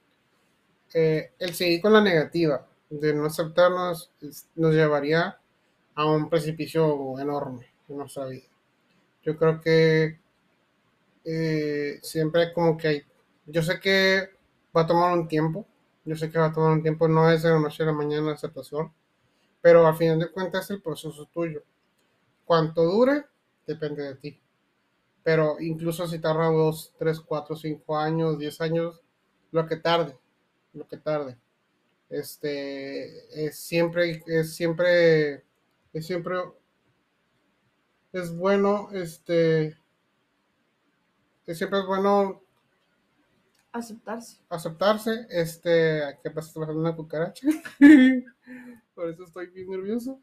eh, 0.93 1.31
el 1.39 1.53
seguir 1.53 1.81
con 1.81 1.93
la 1.93 2.01
negativa 2.01 2.65
de 2.89 3.13
no 3.13 3.25
aceptarnos 3.25 4.11
nos 4.55 4.73
llevaría 4.73 5.37
a 5.95 6.05
un 6.05 6.29
precipicio 6.29 7.19
enorme 7.19 7.67
en 7.89 7.97
nuestra 7.97 8.25
vida. 8.27 8.47
Yo 9.23 9.37
creo 9.37 9.59
que 9.59 10.19
eh, 11.25 11.99
siempre 12.01 12.53
como 12.53 12.77
que 12.77 12.87
hay, 12.87 13.03
yo 13.45 13.61
sé 13.63 13.79
que 13.79 14.29
va 14.75 14.81
a 14.81 14.87
tomar 14.87 15.17
un 15.17 15.27
tiempo, 15.27 15.67
yo 16.05 16.15
sé 16.15 16.31
que 16.31 16.39
va 16.39 16.47
a 16.47 16.53
tomar 16.53 16.71
un 16.71 16.83
tiempo, 16.83 17.07
no 17.07 17.29
es 17.31 17.43
de 17.43 17.49
la 17.49 17.59
noche 17.59 17.83
a 17.83 17.87
la 17.87 17.93
mañana 17.93 18.27
la 18.27 18.33
aceptación, 18.33 18.93
pero 19.61 19.87
al 19.87 19.95
final 19.95 20.19
de 20.19 20.31
cuentas 20.31 20.69
el 20.69 20.81
proceso 20.81 21.23
es 21.23 21.29
tuyo. 21.31 21.63
Cuánto 22.45 22.83
dure, 22.83 23.25
depende 23.65 24.03
de 24.03 24.15
ti. 24.15 24.41
Pero 25.23 25.57
incluso 25.59 26.07
si 26.07 26.19
tarda 26.19 26.51
dos, 26.51 26.93
tres, 26.99 27.19
cuatro, 27.19 27.55
cinco 27.55 27.97
años, 27.97 28.37
diez 28.37 28.61
años, 28.61 29.01
lo 29.51 29.65
que 29.67 29.77
tarde, 29.77 30.15
lo 30.73 30.87
que 30.87 30.97
tarde. 30.97 31.37
Este 32.09 33.45
es 33.47 33.57
siempre, 33.57 34.23
es 34.27 34.53
siempre, 34.55 35.43
es 35.93 36.05
siempre, 36.05 36.37
es 38.13 38.35
bueno, 38.35 38.89
este, 38.93 39.77
es 41.47 41.57
siempre 41.57 41.79
es 41.79 41.85
bueno 41.85 42.41
Aceptarse. 43.71 44.37
aceptarse. 44.49 45.27
Este, 45.29 46.17
¿qué 46.23 46.31
pasa? 46.31 46.47
Está 46.61 46.71
una 46.71 46.95
cucaracha. 46.95 47.45
Por 48.95 49.09
eso 49.09 49.23
estoy 49.25 49.47
bien 49.47 49.69
nervioso. 49.69 50.19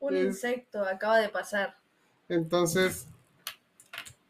Un 0.00 0.16
Es- 0.16 0.24
insecto 0.26 0.84
acaba 0.84 1.18
de 1.18 1.28
pasar. 1.28 1.76
Entonces, 2.28 3.06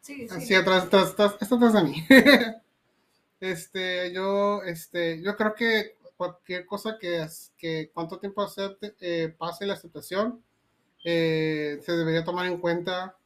Sí, 0.03 0.27
Así 0.29 0.53
atrás, 0.55 0.85
atrás, 0.87 1.11
atrás, 1.13 1.37
está 1.41 1.55
atrás 1.55 1.73
de 1.75 1.83
mí. 1.85 2.05
este, 3.41 4.13
yo, 4.13 4.63
este, 4.65 5.23
yo 5.23 5.37
creo 5.37 5.55
que 5.55 5.97
cualquier 6.17 6.67
cosa 6.67 6.99
que, 7.01 7.25
que 7.57 7.91
cuánto 7.95 8.19
tiempo 8.19 8.43
acepte, 8.43 8.95
eh, 9.01 9.35
pase 9.37 9.65
la 9.65 9.75
aceptación, 9.75 10.43
eh, 11.05 11.79
se 11.83 11.93
debería 11.93 12.25
tomar 12.25 12.47
en 12.47 12.59
cuenta 12.59 13.17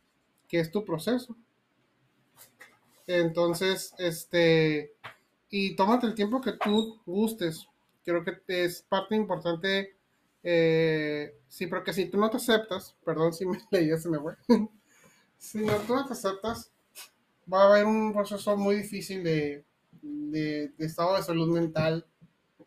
que 0.49 0.61
es 0.61 0.71
tu 0.71 0.85
proceso. 0.85 1.35
Entonces, 3.07 3.95
este, 3.99 4.95
y 5.51 5.77
tómate 5.77 6.07
el 6.07 6.15
tiempo 6.15 6.41
que 6.41 6.53
tú 6.53 7.01
gustes. 7.07 7.67
Creo 8.05 8.25
que 8.25 8.41
es 8.47 8.83
parte 8.83 9.15
importante. 9.17 9.97
Eh, 10.43 11.39
sí, 11.49 11.67
porque 11.67 11.93
si 11.93 12.07
tú 12.07 12.19
no 12.19 12.31
te 12.31 12.37
aceptas, 12.37 12.97
perdón 13.05 13.33
si 13.33 13.47
me 13.47 13.59
leí, 13.71 13.97
se 13.99 14.09
me 14.09 14.19
fue. 14.19 14.37
si 15.39 15.59
no, 15.59 15.75
tú 15.79 15.95
no 15.95 16.07
te 16.07 16.13
aceptas, 16.13 16.71
va 17.53 17.63
a 17.63 17.67
haber 17.69 17.87
un 17.87 18.13
proceso 18.13 18.57
muy 18.57 18.77
difícil 18.77 19.25
de, 19.25 19.65
de, 20.03 20.73
de 20.77 20.87
estado 20.87 21.17
de 21.17 21.23
salud 21.23 21.53
mental. 21.53 22.07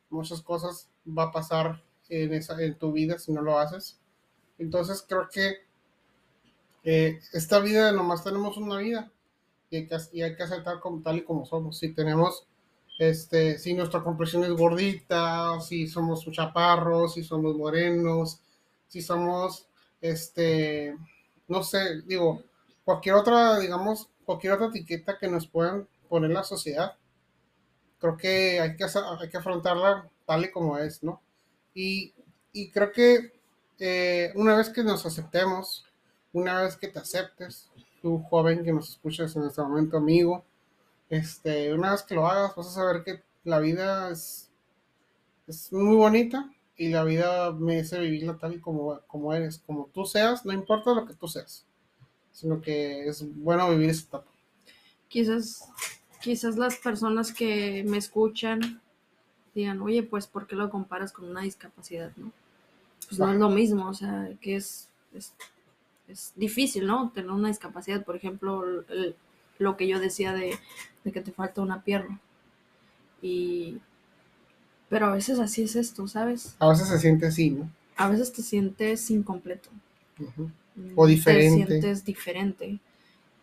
Muchas 0.10 0.42
cosas 0.42 0.90
va 1.06 1.24
a 1.24 1.32
pasar 1.32 1.84
en, 2.10 2.34
esa, 2.34 2.62
en 2.62 2.78
tu 2.78 2.92
vida 2.92 3.18
si 3.20 3.32
no 3.32 3.42
lo 3.42 3.60
haces. 3.60 4.00
Entonces 4.58 5.06
creo 5.08 5.30
que 5.32 5.58
eh, 6.84 7.20
esta 7.34 7.60
vida 7.60 7.92
nomás 7.92 8.24
tenemos 8.24 8.58
una 8.58 8.78
vida 8.78 9.12
y 9.70 9.78
hay 9.78 9.88
que, 9.88 9.98
y 10.14 10.22
hay 10.22 10.36
que 10.36 10.44
aceptar 10.44 10.80
como 10.80 11.02
tal 11.02 11.18
y 11.18 11.24
como 11.24 11.46
somos. 11.46 11.78
Si 11.78 11.94
tenemos, 11.94 12.48
este, 12.98 13.58
si 13.60 13.74
nuestra 13.74 14.04
complexión 14.04 14.44
es 14.44 14.52
gordita, 14.52 15.60
si 15.62 15.88
somos 15.88 16.26
chaparros, 16.32 17.14
si 17.14 17.24
somos 17.24 17.56
morenos, 17.56 18.42
si 18.88 19.02
somos, 19.02 19.68
este, 20.02 20.96
no 21.48 21.64
sé, 21.64 22.02
digo, 22.06 22.44
cualquier 22.84 23.16
otra, 23.16 23.60
digamos, 23.60 24.10
cualquier 24.26 24.54
otra 24.54 24.68
etiqueta 24.68 25.18
que 25.18 25.28
nos 25.28 25.48
puedan 25.48 25.88
poner 26.10 26.32
la 26.32 26.44
sociedad, 26.44 26.96
creo 28.00 28.18
que 28.18 28.60
hay 28.60 28.76
que, 28.76 28.84
hay 28.84 29.30
que 29.30 29.38
afrontarla 29.38 30.10
tal 30.26 30.46
y 30.46 30.52
como 30.52 30.78
es, 30.78 31.04
¿no? 31.04 31.22
Y, 31.74 32.14
y 32.52 32.72
creo 32.72 32.92
que 32.92 33.34
eh, 33.80 34.32
una 34.36 34.56
vez 34.58 34.70
que 34.70 34.84
nos 34.84 35.06
aceptemos, 35.06 35.86
una 36.34 36.62
vez 36.62 36.78
que 36.78 36.88
te 36.88 37.00
aceptes, 37.00 37.69
tú 38.02 38.20
joven 38.30 38.64
que 38.64 38.74
nos 38.74 38.90
escuchas 38.90 39.36
en 39.36 39.44
este 39.44 39.62
momento, 39.62 39.98
amigo, 39.98 40.44
este, 41.10 41.74
una 41.74 41.92
vez 41.92 42.04
que 42.04 42.16
lo 42.16 42.28
hagas, 42.28 42.56
vas 42.56 42.68
a 42.68 42.72
saber 42.72 43.04
que 43.04 43.24
la 43.44 43.60
vida 43.60 44.10
es, 44.12 44.50
es 45.48 45.72
muy 45.74 45.96
bonita 45.96 46.52
y 46.78 46.90
la 46.90 47.04
vida 47.04 47.52
merece 47.52 48.00
vivirla 48.00 48.38
tal 48.38 48.56
y 48.56 48.60
como, 48.60 49.00
como 49.08 49.34
eres, 49.34 49.60
como 49.66 49.90
tú 49.94 50.06
seas, 50.06 50.46
no 50.46 50.54
importa 50.54 50.94
lo 50.94 51.06
que 51.06 51.14
tú 51.14 51.28
seas, 51.28 51.66
sino 52.32 52.62
que 52.62 53.08
es 53.08 53.24
bueno 53.36 53.70
vivir 53.70 53.90
esa 53.90 54.08
etapa. 54.08 54.32
Quizás, 55.08 55.68
quizás 56.22 56.56
las 56.56 56.76
personas 56.78 57.34
que 57.34 57.84
me 57.88 57.98
escuchan 57.98 58.82
digan, 59.56 59.82
oye, 59.82 60.04
pues, 60.04 60.28
¿por 60.28 60.48
qué 60.48 60.56
lo 60.56 60.70
comparas 60.70 61.12
con 61.12 61.26
una 61.30 61.42
discapacidad, 61.42 62.12
no? 62.16 62.32
Pues 63.08 63.20
no 63.20 63.34
es 63.34 63.40
lo 63.40 63.50
mismo, 63.50 63.90
o 63.90 63.94
sea, 63.94 64.30
que 64.40 64.56
es, 64.56 64.88
es, 65.14 65.34
es 66.10 66.34
difícil, 66.36 66.88
¿no? 66.88 67.12
Tener 67.14 67.32
una 67.32 67.48
discapacidad, 67.48 68.04
por 68.04 68.16
ejemplo, 68.16 68.64
el, 68.90 69.16
lo 69.58 69.78
que 69.78 69.88
yo 69.88 70.00
decía 70.00 70.34
de, 70.34 70.58
de, 71.04 71.12
que 71.12 71.22
te 71.22 71.32
falta 71.32 71.62
una 71.62 71.84
pierna. 71.84 72.20
Y... 73.22 73.78
Pero 74.90 75.08
a 75.08 75.14
veces 75.14 75.40
así 75.40 75.62
es 75.62 75.76
esto, 75.76 76.08
¿sabes? 76.08 76.56
A 76.60 76.70
veces 76.70 76.88
se 76.88 76.98
siente 76.98 77.28
así, 77.28 77.52
¿no? 77.52 77.70
A 77.96 78.10
veces 78.10 78.34
te 78.34 78.42
sientes 78.42 79.12
incompleto. 79.12 79.70
Uh 80.20 80.24
-huh. 80.26 80.52
O 80.96 81.06
diferente. 81.06 81.66
Te 81.66 81.68
sientes 81.68 82.06
diferente 82.06 82.80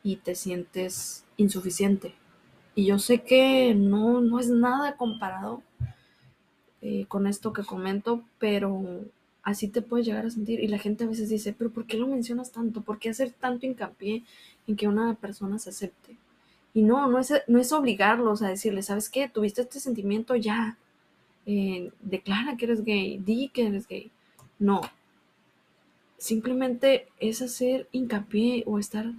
y 0.02 0.16
te 0.16 0.34
sientes 0.34 1.24
insuficiente. 1.36 2.14
Y 2.74 2.86
yo 2.86 2.98
sé 2.98 3.22
que 3.22 3.74
no, 3.74 4.20
no 4.20 4.40
es 4.40 4.48
nada 4.48 4.96
comparado 4.96 5.62
eh, 6.82 7.06
con 7.08 7.26
esto 7.26 7.52
que 7.52 7.64
comento, 7.64 8.22
pero 8.38 9.00
así 9.46 9.68
te 9.68 9.80
puedes 9.80 10.04
llegar 10.04 10.26
a 10.26 10.30
sentir. 10.30 10.58
Y 10.58 10.66
la 10.66 10.78
gente 10.78 11.04
a 11.04 11.06
veces 11.06 11.28
dice, 11.28 11.54
pero 11.56 11.70
¿por 11.70 11.86
qué 11.86 11.96
lo 11.96 12.08
mencionas 12.08 12.50
tanto? 12.50 12.82
¿Por 12.82 12.98
qué 12.98 13.10
hacer 13.10 13.30
tanto 13.30 13.64
hincapié 13.64 14.24
en 14.66 14.74
que 14.76 14.88
una 14.88 15.14
persona 15.14 15.60
se 15.60 15.70
acepte? 15.70 16.16
Y 16.74 16.82
no, 16.82 17.06
no 17.06 17.20
es, 17.20 17.32
no 17.46 17.60
es 17.60 17.72
obligarlos 17.72 18.42
a 18.42 18.48
decirle, 18.48 18.82
¿sabes 18.82 19.08
qué? 19.08 19.28
Tuviste 19.28 19.62
este 19.62 19.78
sentimiento 19.78 20.34
ya. 20.34 20.76
Eh, 21.46 21.92
declara 22.00 22.56
que 22.56 22.64
eres 22.64 22.84
gay, 22.84 23.18
di 23.18 23.48
que 23.48 23.68
eres 23.68 23.86
gay. 23.86 24.10
No. 24.58 24.80
Simplemente 26.18 27.06
es 27.20 27.40
hacer 27.40 27.88
hincapié 27.92 28.64
o 28.66 28.80
estar, 28.80 29.12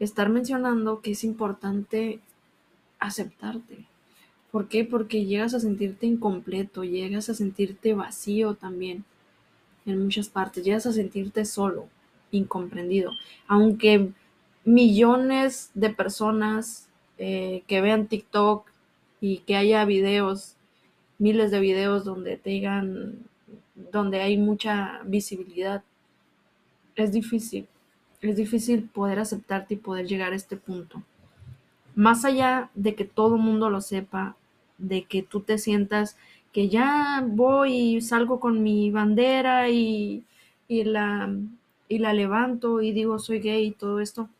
estar 0.00 0.30
mencionando 0.30 1.02
que 1.02 1.10
es 1.10 1.22
importante 1.22 2.20
aceptarte. 2.98 3.84
¿Por 4.50 4.68
qué? 4.68 4.86
Porque 4.86 5.26
llegas 5.26 5.52
a 5.52 5.60
sentirte 5.60 6.06
incompleto, 6.06 6.82
llegas 6.82 7.28
a 7.28 7.34
sentirte 7.34 7.92
vacío 7.92 8.54
también 8.54 9.04
en 9.86 10.02
muchas 10.02 10.28
partes, 10.28 10.64
llegas 10.64 10.86
a 10.86 10.92
sentirte 10.92 11.44
solo, 11.44 11.88
incomprendido. 12.30 13.12
Aunque 13.46 14.10
millones 14.64 15.70
de 15.74 15.90
personas 15.90 16.88
eh, 17.18 17.62
que 17.66 17.80
vean 17.80 18.08
TikTok 18.08 18.66
y 19.20 19.38
que 19.38 19.56
haya 19.56 19.84
videos, 19.84 20.56
miles 21.18 21.50
de 21.50 21.60
videos 21.60 22.04
donde 22.04 22.36
te 22.36 22.50
digan, 22.50 23.20
donde 23.92 24.20
hay 24.20 24.36
mucha 24.36 25.00
visibilidad, 25.04 25.82
es 26.96 27.12
difícil, 27.12 27.66
es 28.20 28.36
difícil 28.36 28.88
poder 28.88 29.18
aceptarte 29.18 29.74
y 29.74 29.78
poder 29.78 30.06
llegar 30.06 30.32
a 30.32 30.36
este 30.36 30.56
punto. 30.56 31.02
Más 31.94 32.24
allá 32.24 32.70
de 32.74 32.94
que 32.94 33.04
todo 33.04 33.36
el 33.36 33.42
mundo 33.42 33.70
lo 33.70 33.80
sepa, 33.80 34.36
de 34.78 35.04
que 35.04 35.22
tú 35.22 35.40
te 35.40 35.58
sientas 35.58 36.16
que 36.56 36.70
ya 36.70 37.22
voy 37.22 37.96
y 37.96 38.00
salgo 38.00 38.40
con 38.40 38.62
mi 38.62 38.90
bandera 38.90 39.68
y, 39.68 40.24
y, 40.68 40.84
la, 40.84 41.30
y 41.86 41.98
la 41.98 42.14
levanto 42.14 42.80
y 42.80 42.92
digo 42.92 43.18
soy 43.18 43.40
gay 43.40 43.66
y 43.66 43.70
todo 43.72 44.00
esto. 44.00 44.30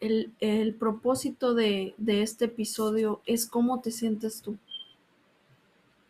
El, 0.00 0.32
el 0.40 0.72
propósito 0.72 1.52
de, 1.52 1.92
de 1.98 2.22
este 2.22 2.46
episodio 2.46 3.20
es 3.26 3.44
cómo 3.44 3.82
te 3.82 3.90
sientes 3.90 4.40
tú. 4.40 4.56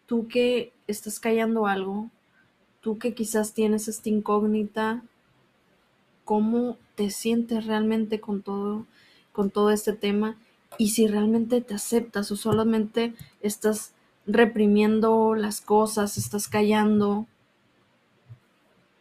Tú 0.06 0.28
que 0.28 0.72
estás 0.86 1.18
callando 1.18 1.66
algo, 1.66 2.08
tú 2.82 2.98
que 2.98 3.14
quizás 3.14 3.52
tienes 3.52 3.88
esta 3.88 4.10
incógnita, 4.10 5.02
cómo 6.24 6.78
te 6.94 7.10
sientes 7.10 7.66
realmente 7.66 8.20
con 8.20 8.42
todo, 8.42 8.86
con 9.32 9.50
todo 9.50 9.72
este 9.72 9.92
tema 9.92 10.36
y 10.78 10.90
si 10.90 11.08
realmente 11.08 11.60
te 11.62 11.74
aceptas 11.74 12.30
o 12.30 12.36
solamente 12.36 13.12
estás 13.42 13.92
reprimiendo 14.26 15.34
las 15.34 15.60
cosas, 15.60 16.16
estás 16.18 16.48
callando. 16.48 17.26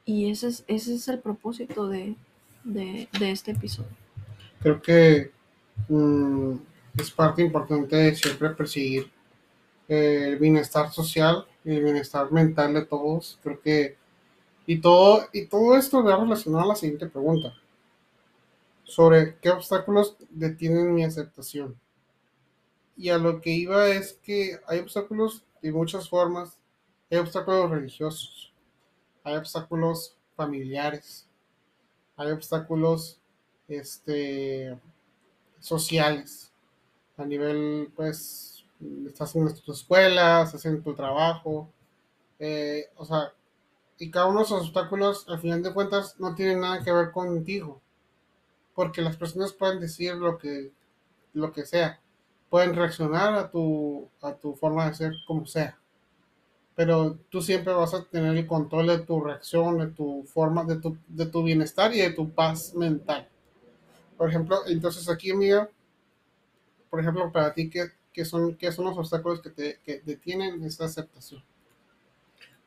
Y 0.06 0.30
ese 0.32 0.48
es, 0.48 0.64
ese 0.68 0.96
es 0.96 1.08
el 1.08 1.20
propósito 1.20 1.88
de, 1.88 2.16
de, 2.64 3.08
este 3.20 3.52
episodio. 3.52 3.92
Creo 4.62 4.82
que 4.82 5.32
mmm, 5.88 6.56
es 6.98 7.12
parte 7.12 7.42
importante 7.42 8.16
siempre 8.16 8.50
perseguir 8.50 9.10
el 9.88 10.38
bienestar 10.38 10.92
social 10.92 11.46
y 11.64 11.76
el 11.76 11.84
bienestar 11.84 12.32
mental 12.32 12.74
de 12.74 12.86
todos. 12.86 13.40
Creo 13.44 13.60
que 13.62 13.98
y 14.66 14.80
todo, 14.82 15.28
y 15.34 15.48
todo 15.48 15.76
esto 15.78 16.04
va 16.04 16.16
relacionado 16.16 16.64
a 16.66 16.68
la 16.68 16.76
siguiente 16.76 17.08
pregunta. 17.08 17.54
Sobre 18.84 19.36
qué 19.40 19.50
obstáculos 19.50 20.16
detienen 20.30 20.94
mi 20.94 21.04
aceptación. 21.04 21.76
Y 23.00 23.12
a 23.12 23.18
lo 23.18 23.40
que 23.40 23.52
iba 23.52 23.88
es 23.88 24.20
que 24.22 24.60
hay 24.68 24.80
obstáculos 24.80 25.46
de 25.62 25.72
muchas 25.72 26.10
formas. 26.10 26.60
Hay 27.10 27.18
obstáculos 27.18 27.72
religiosos. 27.72 28.52
Hay 29.24 29.38
obstáculos 29.38 30.18
familiares. 30.36 31.26
Hay 32.18 32.30
obstáculos 32.32 33.18
este, 33.70 34.78
sociales. 35.62 36.52
A 37.16 37.24
nivel, 37.24 37.90
pues, 37.96 38.66
estás 39.08 39.34
en 39.38 39.56
tu 39.62 39.72
escuela, 39.72 40.42
estás 40.42 40.66
en 40.66 40.84
tu 40.84 40.94
trabajo. 40.94 41.70
Eh, 42.38 42.90
o 42.98 43.06
sea, 43.06 43.32
y 43.98 44.12
cada 44.12 44.26
uno 44.26 44.40
de 44.40 44.46
esos 44.46 44.64
obstáculos, 44.64 45.26
al 45.30 45.40
final 45.40 45.64
de 45.64 45.74
cuentas, 45.74 46.20
no 46.20 46.36
tienen 46.36 46.60
nada 46.60 46.84
que 46.84 46.92
ver 46.92 47.12
contigo. 47.12 47.80
Porque 48.76 49.02
las 49.02 49.16
personas 49.16 49.54
pueden 49.54 49.80
decir 49.80 50.16
lo 50.16 50.38
que, 50.38 50.74
lo 51.32 51.54
que 51.54 51.66
sea. 51.66 52.02
Pueden 52.50 52.76
reaccionar 52.76 53.34
a 53.36 53.50
tu, 53.50 54.10
a 54.22 54.34
tu 54.34 54.56
forma 54.56 54.88
de 54.88 54.96
ser 54.96 55.14
como 55.28 55.46
sea. 55.46 55.78
Pero 56.76 57.18
tú 57.30 57.42
siempre 57.42 57.74
vas 57.74 57.94
a 57.94 58.06
tener 58.06 58.36
el 58.36 58.48
control 58.48 58.88
de 58.88 59.00
tu 59.00 59.22
reacción, 59.22 59.78
de 59.80 59.88
tu 59.88 60.24
forma, 60.24 60.64
de 60.64 60.78
tu, 60.78 60.98
de 61.08 61.26
tu 61.26 61.44
bienestar 61.44 61.94
y 61.94 62.00
de 62.00 62.12
tu 62.12 62.30
paz 62.32 62.74
mental. 62.74 63.28
Por 64.18 64.30
ejemplo, 64.30 64.60
entonces 64.68 65.10
aquí, 65.10 65.32
amiga, 65.32 65.70
por 66.90 67.00
ejemplo, 67.00 67.32
para 67.32 67.54
ti, 67.54 67.70
¿qué, 67.70 67.92
qué 68.12 68.26
son, 68.26 68.56
qué 68.56 68.72
son 68.72 68.86
los 68.86 68.98
obstáculos 68.98 69.42
que, 69.42 69.50
te, 69.50 69.80
que 69.86 70.02
detienen 70.02 70.64
esta 70.64 70.86
aceptación? 70.86 71.44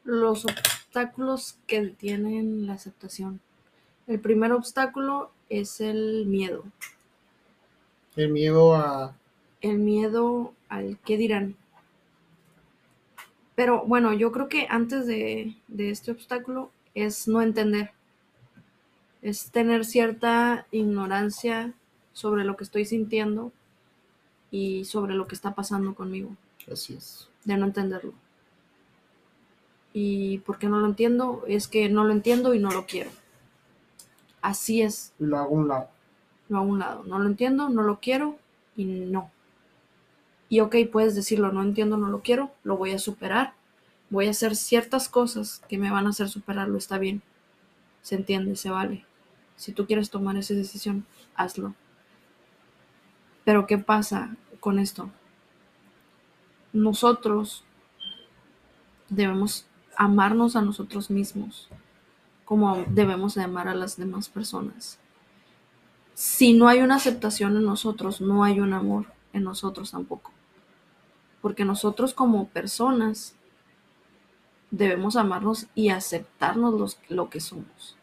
Los 0.05 0.45
obstáculos 0.45 1.59
que 1.67 1.81
detienen 1.81 2.67
la 2.67 2.75
aceptación. 2.75 3.41
El 4.07 4.21
primer 4.21 4.53
obstáculo 4.53 5.31
es 5.49 5.81
el 5.81 6.27
miedo. 6.27 6.65
El 8.17 8.31
miedo 8.31 8.75
a... 8.75 9.17
El 9.63 9.79
miedo 9.79 10.53
al 10.69 10.99
qué 11.05 11.17
dirán. 11.17 11.57
Pero 13.55 13.85
bueno, 13.87 14.13
yo 14.13 14.33
creo 14.33 14.49
que 14.49 14.67
antes 14.69 15.07
de, 15.07 15.57
de 15.69 15.91
este 15.91 16.11
obstáculo 16.11 16.71
es 16.95 17.29
no 17.29 17.41
entender. 17.43 17.93
Es 19.23 19.51
tener 19.51 19.85
cierta 19.85 20.67
ignorancia 20.71 21.73
sobre 22.13 22.45
lo 22.45 22.57
que 22.57 22.65
estoy 22.65 22.85
sintiendo 22.85 23.53
y 24.51 24.85
sobre 24.85 25.15
lo 25.15 25.27
que 25.27 25.35
está 25.35 25.55
pasando 25.55 25.95
conmigo, 25.95 26.37
Así 26.71 26.95
es. 26.95 27.29
de 27.45 27.57
no 27.57 27.67
entenderlo. 27.67 28.13
¿Y 29.95 30.39
por 30.39 30.59
qué 30.59 30.69
no 30.69 30.81
lo 30.81 30.87
entiendo? 30.87 31.45
Es 31.47 31.69
que 31.69 31.89
no 31.89 32.05
lo 32.05 32.13
entiendo 32.13 32.53
y 32.55 32.59
no 32.59 32.71
lo 32.71 32.87
quiero. 32.87 33.11
Así 34.41 34.83
es, 34.83 35.13
lo 35.19 35.39
hago 35.39 35.55
a 35.57 35.59
un 35.59 35.69
lado. 35.69 35.89
lo 36.49 36.59
hago 36.59 36.67
a 36.67 36.73
un 36.73 36.79
lado. 36.79 37.05
No 37.05 37.19
lo 37.19 37.27
entiendo, 37.29 37.69
no 37.69 37.83
lo 37.83 38.01
quiero 38.01 38.39
y 38.77 38.85
no. 38.85 39.31
Y 40.53 40.61
ok, 40.61 40.77
puedes 40.93 41.15
decirlo, 41.15 41.51
no 41.51 41.63
entiendo, 41.63 41.97
no 41.97 42.09
lo 42.09 42.21
quiero, 42.21 42.53
lo 42.63 42.77
voy 42.77 42.91
a 42.91 42.99
superar. 42.99 43.55
Voy 44.11 44.27
a 44.27 44.33
hacer 44.33 44.55
ciertas 44.55 45.09
cosas 45.09 45.63
que 45.67 45.79
me 45.79 45.91
van 45.91 46.05
a 46.05 46.11
hacer 46.11 46.29
superarlo, 46.29 46.77
está 46.77 46.99
bien. 46.99 47.23
Se 48.03 48.17
entiende, 48.17 48.55
se 48.57 48.69
vale. 48.69 49.07
Si 49.57 49.73
tú 49.73 49.87
quieres 49.87 50.11
tomar 50.11 50.37
esa 50.37 50.53
decisión, 50.53 51.07
hazlo. 51.35 51.75
Pero 53.45 53.67
¿qué 53.67 53.79
pasa 53.79 54.37
con 54.61 54.79
esto? 54.79 55.09
Nosotros 56.75 57.65
debemos 59.09 59.65
amarnos 59.97 60.55
a 60.55 60.61
nosotros 60.61 61.09
mismos 61.09 61.71
como 62.45 62.85
debemos 62.89 63.37
de 63.37 63.45
amar 63.45 63.69
a 63.69 63.75
las 63.75 63.97
demás 63.97 64.29
personas. 64.29 64.99
Si 66.13 66.53
no 66.53 66.69
hay 66.69 66.81
una 66.83 66.97
aceptación 66.97 67.57
en 67.57 67.65
nosotros, 67.65 68.21
no 68.21 68.45
hay 68.45 68.61
un 68.61 68.75
amor 68.75 69.07
en 69.33 69.45
nosotros 69.45 69.93
tampoco. 69.93 70.31
Porque 71.43 71.67
nosotros 71.67 72.15
como 72.15 72.49
personas 72.49 73.37
debemos 74.71 75.17
amarnos 75.17 75.67
y 75.75 75.91
aceptarnos 75.91 76.75
los, 76.75 76.99
lo 77.11 77.29
que 77.29 77.41
somos. 77.41 77.97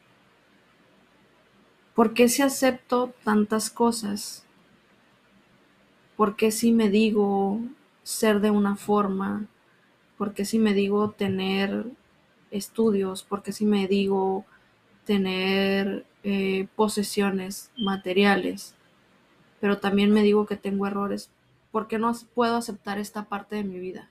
¿Por 1.96 2.14
qué 2.14 2.30
si 2.30 2.44
acepto 2.44 3.14
tantas 3.24 3.70
cosas? 3.70 4.46
¿Por 6.16 6.36
qué 6.36 6.52
si 6.52 6.72
me 6.72 6.90
digo 6.90 7.60
ser 8.04 8.40
de 8.40 8.52
una 8.52 8.76
forma? 8.76 9.48
¿Por 10.18 10.34
qué 10.34 10.46
si 10.46 10.60
me 10.60 10.74
digo 10.74 11.12
tener 11.12 11.88
estudios? 12.52 13.24
¿Por 13.24 13.42
qué 13.42 13.52
si 13.52 13.66
me 13.66 13.88
digo 13.88 14.46
tener 15.06 16.06
eh, 16.24 16.68
posesiones 16.76 17.72
materiales? 17.78 18.76
Pero 19.60 19.80
también 19.80 20.12
me 20.12 20.24
digo 20.24 20.46
que 20.46 20.56
tengo 20.56 20.88
errores. 20.88 21.32
¿Por 21.72 21.88
qué 21.88 22.00
no 22.00 22.12
puedo 22.34 22.56
aceptar 22.56 22.98
esta 22.98 23.26
parte 23.26 23.56
de 23.56 23.64
mi 23.64 23.80
vida? 23.80 24.10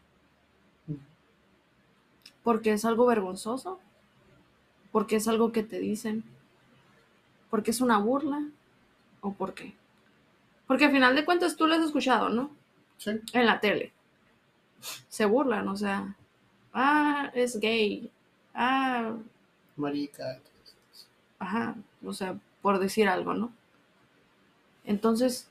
¿Porque 2.42 2.72
es 2.72 2.84
algo 2.84 3.06
vergonzoso? 3.06 3.80
¿Porque 4.92 5.16
es 5.16 5.28
algo 5.28 5.52
que 5.52 5.62
te 5.62 5.78
dicen? 5.78 6.24
¿Porque 7.50 7.72
es 7.72 7.80
una 7.80 7.98
burla? 7.98 8.46
¿O 9.20 9.32
por 9.32 9.54
qué? 9.54 9.74
Porque 10.66 10.86
al 10.86 10.92
final 10.92 11.14
de 11.14 11.24
cuentas 11.24 11.56
tú 11.56 11.66
lo 11.66 11.74
has 11.74 11.84
escuchado, 11.84 12.28
¿no? 12.28 12.50
Sí. 12.96 13.20
En 13.32 13.46
la 13.46 13.60
tele. 13.60 13.92
Se 15.08 15.24
burlan, 15.24 15.68
o 15.68 15.76
sea, 15.76 16.16
ah, 16.72 17.30
es 17.34 17.58
gay. 17.58 18.10
Ah, 18.54 19.14
Marica. 19.76 20.40
ajá, 21.38 21.76
o 22.04 22.12
sea, 22.12 22.38
por 22.62 22.78
decir 22.78 23.08
algo, 23.08 23.34
¿no? 23.34 23.52
Entonces, 24.84 25.48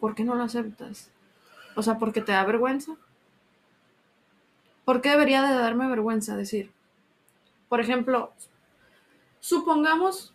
¿por 0.00 0.14
qué 0.14 0.24
no 0.24 0.34
lo 0.34 0.42
aceptas? 0.42 1.10
O 1.76 1.82
sea, 1.82 1.98
¿porque 1.98 2.20
te 2.20 2.32
da 2.32 2.44
vergüenza? 2.44 2.96
¿Por 4.84 5.00
qué 5.00 5.10
debería 5.10 5.42
de 5.42 5.54
darme 5.54 5.88
vergüenza 5.88 6.36
decir? 6.36 6.70
Por 7.68 7.80
ejemplo, 7.80 8.32
supongamos 9.40 10.32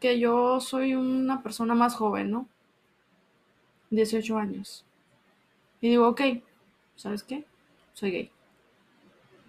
que 0.00 0.18
yo 0.18 0.60
soy 0.60 0.94
una 0.94 1.42
persona 1.42 1.74
más 1.74 1.94
joven, 1.94 2.30
¿no? 2.30 2.48
18 3.90 4.38
años. 4.38 4.84
Y 5.80 5.90
digo, 5.90 6.08
ok, 6.08 6.20
¿sabes 6.96 7.22
qué? 7.22 7.44
Soy 7.92 8.10
gay. 8.10 8.30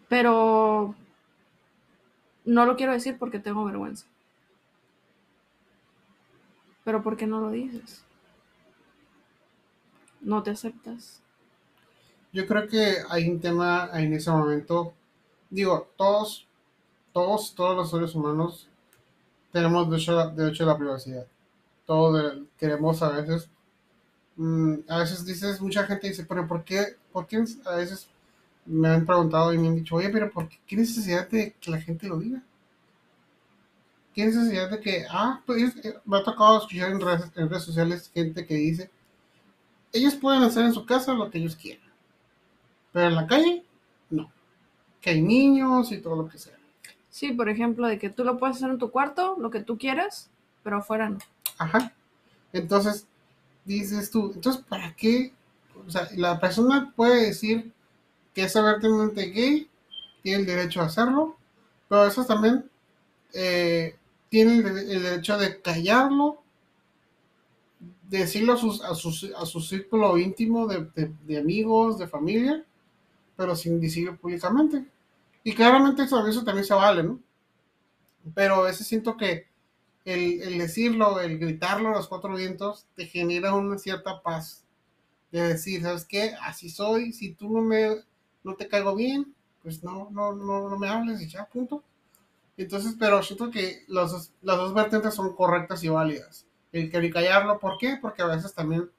Pero 0.09 0.95
no 2.45 2.65
lo 2.65 2.75
quiero 2.75 2.93
decir 2.93 3.17
porque 3.17 3.39
tengo 3.39 3.65
vergüenza. 3.65 4.05
Pero 6.83 7.03
¿por 7.03 7.17
qué 7.17 7.27
no 7.27 7.41
lo 7.41 7.51
dices? 7.51 8.06
No 10.21 10.43
te 10.43 10.51
aceptas. 10.51 11.21
Yo 12.33 12.45
creo 12.45 12.67
que 12.67 12.97
hay 13.09 13.29
un 13.29 13.39
tema 13.39 13.89
en 13.93 14.13
ese 14.13 14.31
momento. 14.31 14.93
Digo, 15.49 15.89
todos, 15.97 16.47
todos, 17.13 17.55
todos 17.55 17.75
los 17.75 17.89
seres 17.91 18.13
humanos 18.15 18.67
tenemos 19.51 19.89
derecho 19.89 20.29
derecho 20.31 20.63
a 20.63 20.67
la 20.67 20.77
privacidad. 20.77 21.27
Todos 21.85 22.39
queremos 22.59 23.01
a 23.01 23.09
veces. 23.11 23.49
mm, 24.37 24.75
a 24.89 24.99
veces 24.99 25.25
dices, 25.25 25.61
mucha 25.61 25.85
gente 25.85 26.07
dice, 26.09 26.25
pero 26.25 26.47
¿por 26.47 26.63
qué? 26.63 26.97
¿Por 27.11 27.27
qué 27.27 27.43
a 27.65 27.75
veces 27.75 28.07
me 28.65 28.89
han 28.89 29.05
preguntado 29.05 29.53
y 29.53 29.57
me 29.57 29.67
han 29.69 29.75
dicho, 29.75 29.95
oye, 29.95 30.09
pero 30.09 30.31
¿por 30.31 30.49
qué, 30.49 30.59
qué 30.67 30.75
necesidad 30.77 31.29
de 31.29 31.53
que 31.61 31.71
la 31.71 31.81
gente 31.81 32.07
lo 32.07 32.19
diga? 32.19 32.43
¿Qué 34.13 34.25
necesidad 34.25 34.69
de 34.69 34.79
que, 34.81 35.05
ah, 35.09 35.41
pues 35.45 35.75
eh, 35.85 35.95
me 36.05 36.17
ha 36.17 36.23
tocado 36.23 36.57
escuchar 36.57 36.91
en 36.91 36.99
redes, 36.99 37.31
en 37.35 37.49
redes 37.49 37.63
sociales 37.63 38.11
gente 38.13 38.45
que 38.45 38.55
dice, 38.55 38.89
ellos 39.93 40.15
pueden 40.15 40.43
hacer 40.43 40.65
en 40.65 40.73
su 40.73 40.85
casa 40.85 41.13
lo 41.13 41.29
que 41.31 41.39
ellos 41.39 41.55
quieran, 41.55 41.89
pero 42.91 43.07
en 43.07 43.15
la 43.15 43.27
calle, 43.27 43.63
no. 44.09 44.31
Que 45.01 45.11
hay 45.11 45.21
niños 45.21 45.91
y 45.91 45.99
todo 45.99 46.15
lo 46.17 46.29
que 46.29 46.37
sea. 46.39 46.57
Sí, 47.09 47.33
por 47.33 47.49
ejemplo, 47.49 47.85
de 47.87 47.99
que 47.99 48.09
tú 48.09 48.23
lo 48.23 48.37
puedes 48.37 48.57
hacer 48.57 48.69
en 48.69 48.77
tu 48.77 48.91
cuarto, 48.91 49.35
lo 49.39 49.49
que 49.51 49.61
tú 49.61 49.77
quieras, 49.77 50.29
pero 50.63 50.77
afuera 50.77 51.09
no. 51.09 51.19
Ajá. 51.57 51.93
Entonces, 52.53 53.07
dices 53.65 54.11
tú, 54.11 54.31
entonces, 54.35 54.63
¿para 54.69 54.95
qué? 54.95 55.33
O 55.87 55.91
sea, 55.91 56.09
la 56.15 56.39
persona 56.39 56.93
puede 56.95 57.27
decir 57.27 57.71
que 58.35 58.43
es 58.45 58.55
abiertamente 58.55 59.27
gay, 59.31 59.69
tiene 60.23 60.41
el 60.41 60.45
derecho 60.45 60.81
a 60.81 60.85
hacerlo, 60.85 61.37
pero 61.89 62.05
eso 62.07 62.25
también 62.25 62.69
eh, 63.33 63.97
tiene 64.29 64.57
el, 64.59 64.63
de- 64.63 64.93
el 64.93 65.03
derecho 65.03 65.37
de 65.37 65.61
callarlo, 65.61 66.41
decirlo 68.09 68.53
a, 68.53 68.57
sus, 68.57 68.83
a, 68.83 68.95
sus, 68.95 69.31
a 69.37 69.45
su 69.45 69.61
círculo 69.61 70.17
íntimo 70.17 70.67
de, 70.67 70.87
de- 70.95 71.37
amigos, 71.39 71.97
de 71.99 72.07
familia, 72.07 72.65
pero 73.37 73.55
sin 73.55 73.81
decirlo 73.81 74.17
públicamente. 74.17 74.85
Y 75.43 75.53
claramente 75.55 76.03
eso, 76.03 76.25
eso 76.27 76.43
también 76.43 76.65
se 76.65 76.73
vale, 76.75 77.03
¿no? 77.03 77.19
Pero 78.35 78.55
a 78.55 78.61
veces 78.63 78.87
siento 78.87 79.17
que 79.17 79.47
el, 80.05 80.41
el 80.43 80.59
decirlo, 80.59 81.19
el 81.21 81.39
gritarlo 81.39 81.89
a 81.89 81.93
los 81.97 82.07
cuatro 82.07 82.35
vientos, 82.35 82.87
te 82.95 83.07
genera 83.07 83.55
una 83.55 83.77
cierta 83.77 84.21
paz. 84.23 84.63
De 85.31 85.41
decir, 85.41 85.83
¿sabes 85.83 86.05
qué? 86.05 86.33
Así 86.43 86.69
soy, 86.69 87.13
si 87.13 87.33
tú 87.35 87.51
no 87.51 87.61
me 87.63 87.97
no 88.43 88.55
te 88.55 88.67
caigo 88.69 88.95
bien, 88.95 89.35
pues 89.63 89.83
no, 89.83 90.09
no, 90.11 90.33
no, 90.33 90.69
no 90.69 90.79
me 90.79 90.89
hables 90.89 91.21
y 91.21 91.29
ya, 91.29 91.45
punto. 91.47 91.83
Entonces, 92.57 92.95
pero 92.99 93.23
siento 93.23 93.51
que 93.51 93.85
los 93.89 94.31
las 94.43 94.57
dos 94.57 94.75
vertientes 94.75 95.15
son 95.15 95.35
correctas 95.35 95.83
y 95.85 95.89
válidas. 95.89 96.46
El 96.71 96.91
querer 96.91 97.13
callarlo, 97.13 97.59
¿por 97.59 97.77
qué? 97.77 97.97
Porque 98.01 98.21
a 98.21 98.27
veces 98.27 98.53
también 98.53 98.89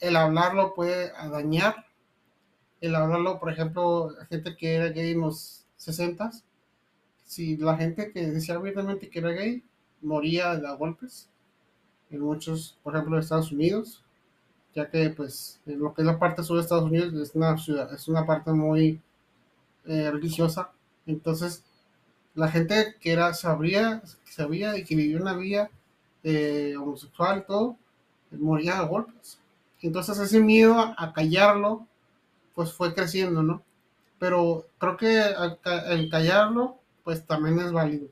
el 0.00 0.16
hablarlo 0.16 0.74
puede 0.74 1.10
dañar. 1.12 1.86
El 2.80 2.94
hablarlo, 2.94 3.40
por 3.40 3.50
ejemplo, 3.52 4.10
gente 4.28 4.56
que 4.56 4.74
era 4.74 4.88
gay 4.88 5.12
en 5.12 5.20
los 5.22 5.66
60 5.76 6.30
si 7.26 7.56
la 7.56 7.76
gente 7.76 8.12
que 8.12 8.26
decía 8.28 8.54
abiertamente 8.54 9.10
que 9.10 9.18
era 9.18 9.30
gay 9.30 9.64
moría 10.00 10.52
a 10.52 10.72
golpes 10.74 11.28
en 12.10 12.20
muchos, 12.20 12.78
por 12.82 12.94
ejemplo, 12.94 13.18
Estados 13.18 13.50
Unidos, 13.50 14.04
ya 14.74 14.88
que 14.88 15.10
pues 15.10 15.60
lo 15.66 15.92
que 15.92 16.02
es 16.02 16.06
la 16.06 16.18
parte 16.18 16.44
sur 16.44 16.56
de 16.56 16.62
Estados 16.62 16.84
Unidos 16.84 17.12
es 17.14 17.34
una 17.34 17.58
ciudad, 17.58 17.92
es 17.92 18.06
una 18.06 18.24
parte 18.24 18.52
muy 18.52 19.02
eh, 19.86 20.10
religiosa, 20.10 20.70
entonces 21.04 21.64
la 22.34 22.48
gente 22.48 22.94
que 23.00 23.12
era 23.12 23.34
sabría, 23.34 24.02
sabía 24.24 24.78
y 24.78 24.84
que 24.84 24.94
vivió 24.94 25.20
una 25.20 25.36
vida 25.36 25.70
eh, 26.28 26.74
homosexual 26.76 27.46
todo, 27.46 27.76
moría 28.32 28.80
a 28.80 28.82
golpes. 28.82 29.38
Entonces 29.80 30.18
ese 30.18 30.40
miedo 30.40 30.74
a, 30.76 31.12
callarlo, 31.12 31.86
pues 32.52 32.72
fue 32.72 32.92
creciendo, 32.94 33.44
¿no? 33.44 33.62
Pero 34.18 34.66
creo 34.78 34.96
que 34.96 35.22
el 35.88 36.10
callarlo, 36.10 36.78
pues 37.04 37.24
también 37.24 37.60
es 37.60 37.70
válido. 37.70 38.08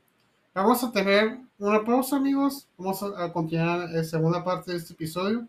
Vamos 0.54 0.84
a 0.84 0.92
tener 0.92 1.40
una 1.58 1.84
pausa, 1.84 2.16
amigos. 2.16 2.68
Vamos 2.78 3.02
a, 3.02 3.32
continuar 3.32 3.90
la 3.90 4.04
segunda 4.04 4.44
parte 4.44 4.70
de 4.70 4.76
este 4.76 4.92
episodio. 4.92 5.48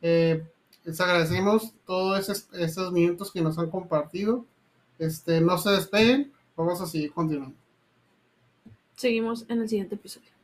Eh, 0.00 0.46
les 0.84 1.00
agradecemos 1.00 1.72
todos 1.84 2.20
esos, 2.20 2.48
esos 2.52 2.92
minutos 2.92 3.32
que 3.32 3.40
nos 3.40 3.58
han 3.58 3.70
compartido. 3.70 4.44
Este, 5.00 5.40
no 5.40 5.58
se 5.58 5.70
despeguen. 5.70 6.32
Vamos 6.54 6.80
a 6.80 6.86
seguir 6.86 7.12
continuando. 7.12 7.56
Seguimos 8.94 9.44
en 9.48 9.62
el 9.62 9.68
siguiente 9.68 9.96
episodio. 9.96 10.37